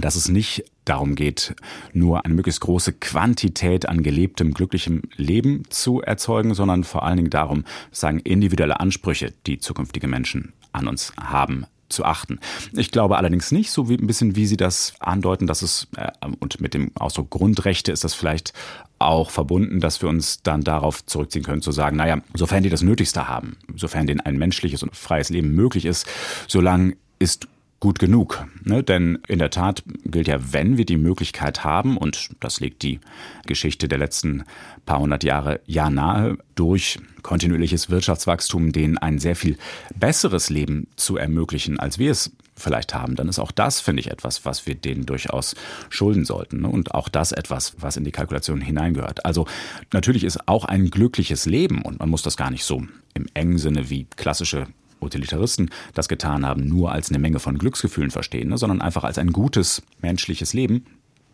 dass 0.00 0.16
es 0.16 0.28
nicht 0.28 0.64
darum 0.84 1.14
geht, 1.14 1.54
nur 1.92 2.24
eine 2.24 2.34
möglichst 2.34 2.60
große 2.60 2.92
Quantität 2.94 3.88
an 3.88 4.02
gelebtem, 4.02 4.52
glücklichem 4.52 5.02
Leben 5.16 5.62
zu 5.70 6.02
erzeugen, 6.02 6.54
sondern 6.54 6.84
vor 6.84 7.02
allen 7.02 7.16
Dingen 7.16 7.30
darum, 7.30 7.64
sagen, 7.90 8.20
individuelle 8.20 8.80
Ansprüche, 8.80 9.32
die 9.46 9.58
zukünftige 9.58 10.06
Menschen 10.06 10.52
an 10.72 10.86
uns 10.86 11.12
haben, 11.18 11.66
zu 11.88 12.04
achten. 12.04 12.40
Ich 12.72 12.90
glaube 12.90 13.16
allerdings 13.16 13.52
nicht, 13.52 13.70
so 13.70 13.88
wie 13.88 13.96
ein 13.96 14.06
bisschen 14.06 14.36
wie 14.36 14.46
Sie 14.46 14.56
das 14.56 14.94
andeuten, 14.98 15.46
dass 15.46 15.62
es, 15.62 15.88
äh, 15.96 16.10
und 16.40 16.60
mit 16.60 16.74
dem 16.74 16.90
Ausdruck 16.96 17.30
Grundrechte 17.30 17.92
ist 17.92 18.04
das 18.04 18.14
vielleicht 18.14 18.52
auch 18.98 19.30
verbunden, 19.30 19.80
dass 19.80 20.00
wir 20.02 20.08
uns 20.08 20.42
dann 20.42 20.62
darauf 20.62 21.04
zurückziehen 21.04 21.44
können, 21.44 21.62
zu 21.62 21.72
sagen, 21.72 21.96
naja, 21.96 22.20
sofern 22.34 22.62
die 22.62 22.70
das 22.70 22.82
Nötigste 22.82 23.28
haben, 23.28 23.56
sofern 23.74 24.06
denen 24.06 24.20
ein 24.20 24.38
menschliches 24.38 24.82
und 24.82 24.96
freies 24.96 25.28
Leben 25.28 25.54
möglich 25.54 25.84
ist, 25.84 26.06
solange 26.48 26.96
ist 27.18 27.48
gut 27.80 27.98
genug. 27.98 28.46
Ne? 28.64 28.82
Denn 28.82 29.18
in 29.28 29.38
der 29.38 29.50
Tat 29.50 29.82
gilt 30.04 30.28
ja, 30.28 30.52
wenn 30.52 30.76
wir 30.78 30.86
die 30.86 30.96
Möglichkeit 30.96 31.62
haben, 31.62 31.96
und 31.96 32.30
das 32.40 32.60
legt 32.60 32.82
die 32.82 33.00
Geschichte 33.46 33.88
der 33.88 33.98
letzten 33.98 34.44
paar 34.86 34.98
hundert 34.98 35.24
Jahre 35.24 35.60
ja 35.66 35.90
nahe, 35.90 36.38
durch 36.54 36.98
kontinuierliches 37.22 37.90
Wirtschaftswachstum 37.90 38.72
denen 38.72 38.98
ein 38.98 39.18
sehr 39.18 39.36
viel 39.36 39.58
besseres 39.94 40.48
Leben 40.48 40.86
zu 40.96 41.16
ermöglichen, 41.16 41.78
als 41.78 41.98
wir 41.98 42.10
es 42.10 42.32
vielleicht 42.56 42.94
haben, 42.94 43.14
dann 43.16 43.28
ist 43.28 43.38
auch 43.38 43.52
das, 43.52 43.80
finde 43.80 44.00
ich, 44.00 44.10
etwas, 44.10 44.44
was 44.44 44.66
wir 44.66 44.74
denen 44.74 45.06
durchaus 45.06 45.54
schulden 45.90 46.24
sollten. 46.24 46.62
Ne? 46.62 46.68
Und 46.68 46.94
auch 46.94 47.08
das 47.08 47.32
etwas, 47.32 47.74
was 47.78 47.96
in 47.96 48.04
die 48.04 48.12
Kalkulation 48.12 48.60
hineingehört. 48.60 49.24
Also 49.24 49.46
natürlich 49.92 50.24
ist 50.24 50.48
auch 50.48 50.64
ein 50.64 50.90
glückliches 50.90 51.46
Leben, 51.46 51.82
und 51.82 52.00
man 52.00 52.08
muss 52.08 52.22
das 52.22 52.36
gar 52.36 52.50
nicht 52.50 52.64
so 52.64 52.82
im 53.14 53.26
engen 53.34 53.58
Sinne 53.58 53.90
wie 53.90 54.04
klassische 54.16 54.66
Utilitaristen 55.00 55.70
das 55.94 56.08
getan 56.08 56.46
haben, 56.46 56.66
nur 56.66 56.92
als 56.92 57.10
eine 57.10 57.18
Menge 57.18 57.38
von 57.38 57.58
Glücksgefühlen 57.58 58.10
verstehen, 58.10 58.48
ne, 58.48 58.58
sondern 58.58 58.80
einfach 58.80 59.04
als 59.04 59.18
ein 59.18 59.32
gutes 59.32 59.82
menschliches 60.00 60.54
Leben. 60.54 60.86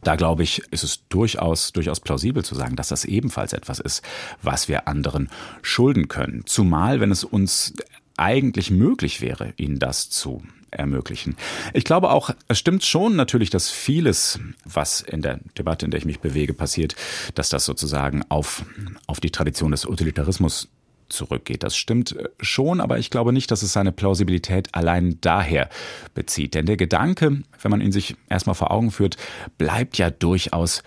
Da 0.02 0.16
glaube 0.16 0.42
ich, 0.42 0.62
ist 0.72 0.82
es 0.82 1.06
durchaus, 1.08 1.72
durchaus 1.72 2.00
plausibel 2.00 2.44
zu 2.44 2.56
sagen, 2.56 2.74
dass 2.74 2.88
das 2.88 3.04
ebenfalls 3.04 3.52
etwas 3.52 3.78
ist, 3.78 4.02
was 4.42 4.66
wir 4.66 4.88
anderen 4.88 5.30
schulden 5.62 6.08
können. 6.08 6.42
Zumal, 6.44 6.98
wenn 6.98 7.12
es 7.12 7.22
uns 7.22 7.74
eigentlich 8.16 8.72
möglich 8.72 9.20
wäre, 9.20 9.54
ihnen 9.56 9.78
das 9.78 10.10
zu 10.10 10.42
ermöglichen. 10.72 11.36
Ich 11.72 11.84
glaube 11.84 12.10
auch, 12.10 12.30
es 12.48 12.58
stimmt 12.58 12.84
schon 12.84 13.14
natürlich, 13.14 13.50
dass 13.50 13.70
vieles, 13.70 14.40
was 14.64 15.00
in 15.00 15.22
der 15.22 15.40
Debatte, 15.56 15.84
in 15.84 15.90
der 15.90 15.98
ich 15.98 16.06
mich 16.06 16.20
bewege, 16.20 16.54
passiert, 16.54 16.96
dass 17.34 17.48
das 17.48 17.64
sozusagen 17.64 18.24
auf, 18.28 18.64
auf 19.06 19.20
die 19.20 19.30
Tradition 19.30 19.70
des 19.70 19.86
Utilitarismus 19.86 20.68
zurückgeht. 21.08 21.62
Das 21.62 21.76
stimmt 21.76 22.16
äh, 22.16 22.28
schon, 22.40 22.80
aber 22.80 22.98
ich 22.98 23.10
glaube 23.10 23.32
nicht, 23.32 23.50
dass 23.50 23.62
es 23.62 23.72
seine 23.72 23.92
Plausibilität 23.92 24.74
allein 24.74 25.18
daher 25.20 25.68
bezieht. 26.14 26.54
Denn 26.54 26.66
der 26.66 26.76
Gedanke, 26.76 27.42
wenn 27.60 27.70
man 27.70 27.80
ihn 27.80 27.92
sich 27.92 28.16
erstmal 28.28 28.54
vor 28.54 28.70
Augen 28.70 28.90
führt, 28.90 29.16
bleibt 29.58 29.98
ja 29.98 30.10
durchaus 30.10 30.82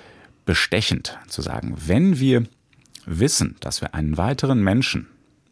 bestechend 0.46 1.18
zu 1.28 1.42
sagen, 1.42 1.76
wenn 1.86 2.20
wir 2.20 2.44
wissen, 3.06 3.56
dass 3.60 3.82
wir 3.82 3.94
einen 3.94 4.18
weiteren 4.18 4.64
Menschen 4.64 5.08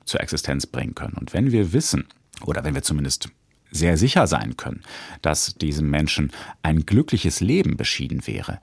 zur 0.06 0.22
Existenz 0.22 0.66
bringen 0.66 0.96
können 0.96 1.14
und 1.14 1.34
wenn 1.34 1.52
wir 1.52 1.72
wissen, 1.72 2.06
oder 2.46 2.64
wenn 2.64 2.76
wir 2.76 2.84
zumindest 2.84 3.30
sehr 3.74 3.98
sicher 3.98 4.28
sein 4.28 4.56
können, 4.56 4.82
dass 5.22 5.56
diesem 5.56 5.90
Menschen 5.90 6.32
ein 6.62 6.86
glückliches 6.86 7.42
Leben 7.42 7.76
beschieden 7.76 8.26
wäre, 8.26 8.60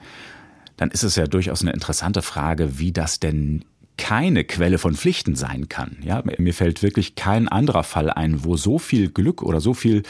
dann 0.76 0.90
ist 0.90 1.02
es 1.02 1.16
ja 1.16 1.26
durchaus 1.26 1.60
eine 1.60 1.72
interessante 1.72 2.22
Frage, 2.22 2.78
wie 2.78 2.92
das 2.92 3.20
denn 3.20 3.64
keine 3.98 4.44
Quelle 4.44 4.78
von 4.78 4.94
Pflichten 4.94 5.36
sein 5.36 5.68
kann. 5.68 5.98
Ja, 6.02 6.22
mir 6.38 6.54
fällt 6.54 6.82
wirklich 6.82 7.16
kein 7.16 7.48
anderer 7.48 7.82
Fall 7.82 8.08
ein, 8.08 8.44
wo 8.44 8.56
so 8.56 8.78
viel 8.78 9.10
Glück 9.10 9.42
oder 9.42 9.60
so 9.60 9.74
viel 9.74 10.04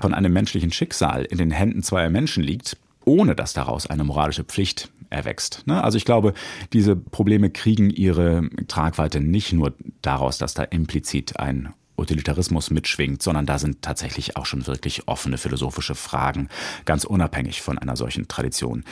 von 0.00 0.14
einem 0.14 0.32
menschlichen 0.32 0.72
Schicksal 0.72 1.24
in 1.26 1.36
den 1.36 1.50
Händen 1.50 1.82
zweier 1.82 2.08
Menschen 2.08 2.42
liegt, 2.42 2.78
ohne 3.04 3.34
dass 3.34 3.52
daraus 3.52 3.86
eine 3.86 4.04
moralische 4.04 4.44
Pflicht 4.44 4.88
erwächst. 5.10 5.66
Ne? 5.66 5.84
Also 5.84 5.98
ich 5.98 6.06
glaube, 6.06 6.32
diese 6.72 6.96
Probleme 6.96 7.50
kriegen 7.50 7.90
ihre 7.90 8.48
Tragweite 8.68 9.20
nicht 9.20 9.52
nur 9.52 9.74
daraus, 10.00 10.38
dass 10.38 10.54
da 10.54 10.62
implizit 10.62 11.38
ein 11.38 11.74
Utilitarismus 12.00 12.70
mitschwingt, 12.70 13.22
sondern 13.22 13.46
da 13.46 13.58
sind 13.58 13.82
tatsächlich 13.82 14.36
auch 14.36 14.46
schon 14.46 14.66
wirklich 14.66 15.06
offene 15.06 15.38
philosophische 15.38 15.94
Fragen, 15.94 16.48
ganz 16.84 17.04
unabhängig 17.04 17.62
von 17.62 17.78
einer 17.78 17.96
solchen 17.96 18.28
Tradition, 18.28 18.84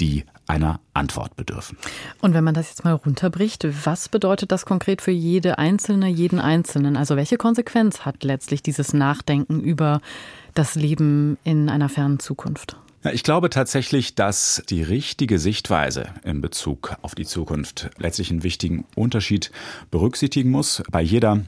die 0.00 0.24
einer 0.46 0.80
Antwort 0.92 1.36
bedürfen. 1.36 1.78
Und 2.20 2.34
wenn 2.34 2.44
man 2.44 2.54
das 2.54 2.68
jetzt 2.68 2.84
mal 2.84 2.92
runterbricht, 2.92 3.66
was 3.84 4.08
bedeutet 4.08 4.52
das 4.52 4.66
konkret 4.66 5.00
für 5.00 5.10
jede 5.10 5.58
Einzelne, 5.58 6.08
jeden 6.08 6.40
Einzelnen? 6.40 6.96
Also 6.96 7.16
welche 7.16 7.36
Konsequenz 7.36 8.00
hat 8.00 8.24
letztlich 8.24 8.62
dieses 8.62 8.92
Nachdenken 8.92 9.60
über 9.60 10.00
das 10.54 10.74
Leben 10.74 11.38
in 11.44 11.68
einer 11.68 11.88
fernen 11.88 12.18
Zukunft? 12.18 12.76
Ich 13.12 13.22
glaube 13.22 13.50
tatsächlich, 13.50 14.14
dass 14.14 14.62
die 14.70 14.82
richtige 14.82 15.38
Sichtweise 15.38 16.06
in 16.24 16.40
Bezug 16.40 16.96
auf 17.02 17.14
die 17.14 17.26
Zukunft 17.26 17.90
letztlich 17.98 18.30
einen 18.30 18.42
wichtigen 18.42 18.86
Unterschied 18.94 19.50
berücksichtigen 19.90 20.50
muss. 20.50 20.82
Bei 20.90 21.02
jeder 21.02 21.42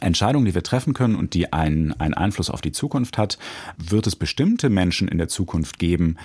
Entscheidung, 0.00 0.44
die 0.44 0.54
wir 0.54 0.62
treffen 0.62 0.94
können 0.94 1.16
und 1.16 1.34
die 1.34 1.52
einen, 1.52 1.92
einen 2.00 2.14
Einfluss 2.14 2.50
auf 2.50 2.60
die 2.60 2.72
Zukunft 2.72 3.18
hat, 3.18 3.38
wird 3.76 4.06
es 4.06 4.16
bestimmte 4.16 4.70
Menschen 4.70 5.08
in 5.08 5.18
der 5.18 5.28
Zukunft 5.28 5.78
geben, 5.78 6.16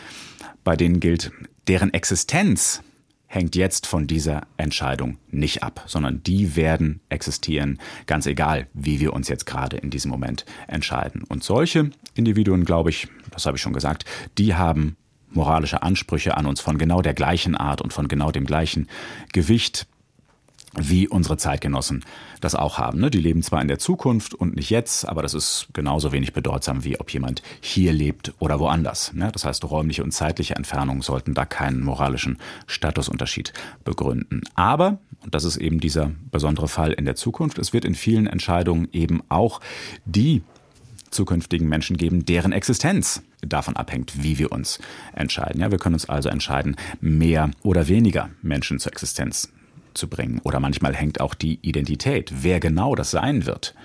bei 0.63 0.75
denen 0.75 0.99
gilt, 0.99 1.31
deren 1.67 1.93
Existenz 1.93 2.81
hängt 3.27 3.55
jetzt 3.55 3.85
von 3.85 4.07
dieser 4.07 4.47
Entscheidung 4.55 5.17
nicht 5.29 5.61
ab, 5.61 5.83
sondern 5.85 6.23
die 6.23 6.55
werden 6.55 7.01
existieren, 7.09 7.77
ganz 8.05 8.25
egal, 8.25 8.67
wie 8.73 8.99
wir 8.99 9.13
uns 9.13 9.27
jetzt 9.27 9.45
gerade 9.45 9.77
in 9.77 9.89
diesem 9.89 10.09
Moment 10.09 10.45
entscheiden. 10.67 11.23
Und 11.23 11.43
solche 11.43 11.91
Individuen, 12.15 12.63
glaube 12.63 12.89
ich, 12.89 13.09
das 13.31 13.45
habe 13.45 13.57
ich 13.57 13.61
schon 13.61 13.73
gesagt, 13.73 14.05
die 14.37 14.55
haben 14.55 14.95
moralische 15.29 15.83
Ansprüche 15.83 16.37
an 16.37 16.45
uns 16.45 16.61
von 16.61 16.77
genau 16.77 17.01
der 17.01 17.13
gleichen 17.13 17.55
Art 17.55 17.81
und 17.81 17.91
von 17.91 18.07
genau 18.07 18.31
dem 18.31 18.45
gleichen 18.45 18.87
Gewicht 19.33 19.87
wie 20.77 21.07
unsere 21.07 21.37
Zeitgenossen 21.37 22.05
das 22.41 22.55
auch 22.55 22.77
haben. 22.77 22.99
Ne? 22.99 23.09
Die 23.09 23.19
leben 23.19 23.41
zwar 23.41 23.61
in 23.61 23.67
der 23.67 23.79
Zukunft 23.79 24.33
und 24.33 24.55
nicht 24.55 24.69
jetzt, 24.69 25.07
aber 25.07 25.21
das 25.21 25.33
ist 25.33 25.67
genauso 25.73 26.11
wenig 26.11 26.33
bedeutsam, 26.33 26.83
wie 26.83 26.99
ob 26.99 27.11
jemand 27.11 27.41
hier 27.61 27.93
lebt 27.93 28.33
oder 28.39 28.59
woanders. 28.59 29.13
Ne? 29.13 29.31
Das 29.31 29.45
heißt, 29.45 29.63
räumliche 29.69 30.03
und 30.03 30.11
zeitliche 30.11 30.55
Entfernungen 30.55 31.01
sollten 31.01 31.33
da 31.33 31.45
keinen 31.45 31.83
moralischen 31.83 32.37
Statusunterschied 32.67 33.53
begründen. 33.83 34.41
Aber, 34.55 34.99
und 35.23 35.33
das 35.33 35.43
ist 35.43 35.57
eben 35.57 35.79
dieser 35.79 36.11
besondere 36.31 36.67
Fall 36.67 36.93
in 36.93 37.05
der 37.05 37.15
Zukunft, 37.15 37.57
es 37.57 37.73
wird 37.73 37.85
in 37.85 37.95
vielen 37.95 38.27
Entscheidungen 38.27 38.87
eben 38.91 39.21
auch 39.29 39.61
die 40.05 40.43
zukünftigen 41.09 41.69
Menschen 41.69 41.97
geben, 41.97 42.25
deren 42.25 42.51
Existenz 42.51 43.23
davon 43.41 43.75
abhängt, 43.75 44.23
wie 44.23 44.37
wir 44.37 44.51
uns 44.51 44.79
entscheiden. 45.13 45.61
Ja, 45.61 45.71
wir 45.71 45.77
können 45.77 45.95
uns 45.95 46.09
also 46.09 46.29
entscheiden, 46.29 46.75
mehr 46.99 47.51
oder 47.63 47.87
weniger 47.87 48.29
Menschen 48.41 48.79
zur 48.79 48.91
Existenz 48.91 49.49
zu 49.97 50.07
bringen. 50.07 50.39
Oder 50.43 50.59
manchmal 50.59 50.95
hängt 50.95 51.19
auch 51.19 51.33
die 51.33 51.59
Identität, 51.61 52.31
wer 52.41 52.59
genau 52.59 52.95
das 52.95 53.11
sein 53.11 53.45
wird, 53.45 53.75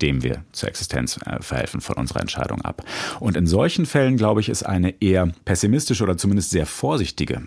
dem 0.00 0.22
wir 0.22 0.44
zur 0.52 0.68
Existenz 0.68 1.18
äh, 1.24 1.40
verhelfen, 1.40 1.80
von 1.80 1.96
unserer 1.96 2.20
Entscheidung 2.20 2.60
ab. 2.62 2.84
Und 3.20 3.36
in 3.36 3.46
solchen 3.46 3.86
Fällen, 3.86 4.16
glaube 4.16 4.40
ich, 4.40 4.48
ist 4.48 4.64
eine 4.64 5.00
eher 5.00 5.32
pessimistische 5.44 6.02
oder 6.02 6.18
zumindest 6.18 6.50
sehr 6.50 6.66
vorsichtige 6.66 7.42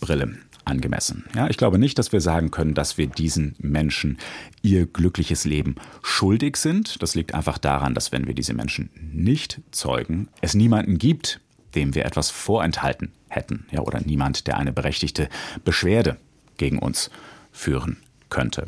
Brille 0.00 0.36
angemessen. 0.64 1.24
Ja, 1.34 1.48
ich 1.48 1.56
glaube 1.56 1.78
nicht, 1.78 1.98
dass 1.98 2.12
wir 2.12 2.20
sagen 2.20 2.50
können, 2.50 2.74
dass 2.74 2.98
wir 2.98 3.06
diesen 3.06 3.56
Menschen 3.58 4.18
ihr 4.62 4.86
glückliches 4.86 5.44
Leben 5.44 5.76
schuldig 6.02 6.56
sind. 6.56 7.02
Das 7.02 7.14
liegt 7.14 7.34
einfach 7.34 7.58
daran, 7.58 7.94
dass 7.94 8.12
wenn 8.12 8.26
wir 8.26 8.34
diese 8.34 8.54
Menschen 8.54 8.90
nicht 9.12 9.60
zeugen, 9.70 10.28
es 10.40 10.54
niemanden 10.54 10.98
gibt, 10.98 11.40
dem 11.74 11.94
wir 11.94 12.04
etwas 12.04 12.30
vorenthalten 12.30 13.12
hätten, 13.28 13.66
ja, 13.70 13.80
oder 13.80 14.00
niemand, 14.00 14.46
der 14.46 14.58
eine 14.58 14.72
berechtigte 14.72 15.28
Beschwerde 15.64 16.16
gegen 16.56 16.78
uns 16.78 17.10
führen 17.58 17.98
könnte. 18.30 18.66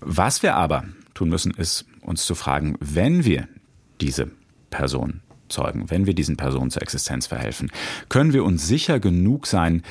Was 0.00 0.42
wir 0.42 0.54
aber 0.54 0.84
tun 1.14 1.28
müssen, 1.28 1.52
ist 1.52 1.84
uns 2.00 2.24
zu 2.24 2.34
fragen, 2.34 2.76
wenn 2.80 3.24
wir 3.24 3.48
diese 4.00 4.30
Person 4.70 5.20
zeugen, 5.48 5.90
wenn 5.90 6.06
wir 6.06 6.14
diesen 6.14 6.36
Personen 6.36 6.70
zur 6.70 6.82
Existenz 6.82 7.26
verhelfen, 7.26 7.70
können 8.08 8.32
wir 8.32 8.44
uns 8.44 8.66
sicher 8.66 9.00
genug 9.00 9.46
sein, 9.46 9.82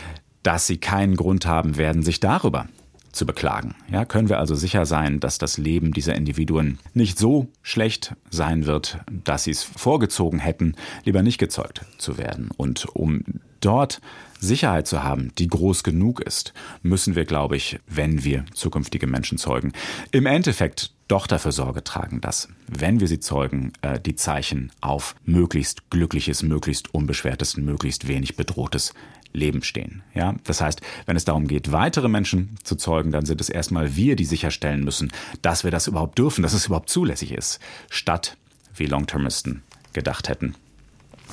dass 0.43 0.67
sie 0.67 0.77
keinen 0.77 1.15
Grund 1.15 1.45
haben 1.45 1.77
werden, 1.77 2.03
sich 2.03 2.19
darüber 2.19 2.67
zu 3.11 3.25
beklagen. 3.25 3.75
Ja, 3.91 4.05
können 4.05 4.29
wir 4.29 4.39
also 4.39 4.55
sicher 4.55 4.85
sein, 4.85 5.19
dass 5.19 5.37
das 5.37 5.57
Leben 5.57 5.91
dieser 5.91 6.15
Individuen 6.15 6.79
nicht 6.93 7.17
so 7.17 7.47
schlecht 7.61 8.15
sein 8.29 8.65
wird, 8.65 8.99
dass 9.11 9.43
sie 9.43 9.51
es 9.51 9.63
vorgezogen 9.63 10.39
hätten, 10.39 10.75
lieber 11.03 11.23
nicht 11.23 11.39
gezeugt 11.39 11.81
zu 11.97 12.17
werden. 12.17 12.49
Und 12.55 12.85
um 12.85 13.23
dort 13.59 14.01
Sicherheit 14.39 14.87
zu 14.87 15.03
haben, 15.03 15.31
die 15.37 15.47
groß 15.47 15.83
genug 15.83 16.21
ist, 16.21 16.53
müssen 16.83 17.15
wir, 17.15 17.25
glaube 17.25 17.57
ich, 17.57 17.79
wenn 17.87 18.23
wir 18.23 18.45
zukünftige 18.53 19.07
Menschen 19.07 19.37
zeugen, 19.37 19.73
im 20.11 20.25
Endeffekt 20.25 20.91
doch 21.07 21.27
dafür 21.27 21.51
Sorge 21.51 21.83
tragen, 21.83 22.21
dass, 22.21 22.49
wenn 22.67 22.99
wir 22.99 23.07
sie 23.07 23.19
zeugen, 23.19 23.73
äh, 23.81 23.99
die 23.99 24.15
Zeichen 24.15 24.71
auf 24.81 25.15
möglichst 25.25 25.89
glückliches, 25.89 26.43
möglichst 26.43 26.93
unbeschwertes, 26.93 27.57
möglichst 27.57 28.07
wenig 28.07 28.35
bedrohtes 28.35 28.93
Leben 29.33 29.63
stehen. 29.63 30.03
Ja, 30.13 30.35
das 30.43 30.61
heißt, 30.61 30.81
wenn 31.05 31.15
es 31.15 31.25
darum 31.25 31.47
geht, 31.47 31.71
weitere 31.71 32.09
Menschen 32.09 32.57
zu 32.63 32.75
zeugen, 32.75 33.11
dann 33.11 33.25
sind 33.25 33.39
es 33.39 33.49
erstmal 33.49 33.95
wir, 33.95 34.15
die 34.15 34.25
sicherstellen 34.25 34.83
müssen, 34.83 35.11
dass 35.41 35.63
wir 35.63 35.71
das 35.71 35.87
überhaupt 35.87 36.17
dürfen, 36.17 36.41
dass 36.41 36.53
es 36.53 36.65
überhaupt 36.67 36.89
zulässig 36.89 37.31
ist, 37.31 37.59
statt 37.89 38.37
wie 38.75 38.85
Longtermisten 38.85 39.63
gedacht 39.93 40.29
hätten, 40.29 40.55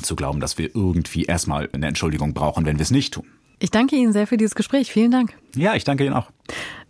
zu 0.02 0.16
glauben, 0.16 0.40
dass 0.40 0.58
wir 0.58 0.74
irgendwie 0.74 1.24
erstmal 1.24 1.68
eine 1.72 1.86
Entschuldigung 1.86 2.34
brauchen, 2.34 2.66
wenn 2.66 2.78
wir 2.78 2.82
es 2.82 2.90
nicht 2.90 3.14
tun. 3.14 3.26
Ich 3.58 3.70
danke 3.70 3.96
Ihnen 3.96 4.12
sehr 4.12 4.26
für 4.26 4.36
dieses 4.36 4.54
Gespräch. 4.54 4.92
Vielen 4.92 5.10
Dank. 5.10 5.34
Ja, 5.54 5.74
ich 5.74 5.84
danke 5.84 6.04
Ihnen 6.04 6.14
auch. 6.14 6.30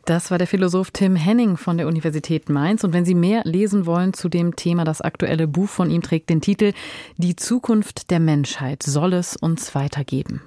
Das 0.07 0.31
war 0.31 0.37
der 0.37 0.47
Philosoph 0.47 0.91
Tim 0.91 1.17
Henning 1.17 1.57
von 1.57 1.79
der 1.79 1.87
Universität 1.87 2.51
Mainz. 2.51 2.85
Und 2.85 2.93
wenn 2.93 3.05
Sie 3.05 3.15
mehr 3.15 3.43
lesen 3.45 3.87
wollen 3.87 4.13
zu 4.13 4.29
dem 4.29 4.55
Thema, 4.55 4.85
das 4.85 5.01
aktuelle 5.01 5.47
Buch 5.47 5.69
von 5.69 5.91
ihm 5.91 6.03
trägt 6.03 6.29
den 6.29 6.41
Titel 6.41 6.73
Die 7.17 7.37
Zukunft 7.37 8.11
der 8.11 8.21
Menschheit 8.21 8.83
soll 8.83 9.15
es 9.15 9.37
uns 9.37 9.75
weitergeben. 9.75 10.43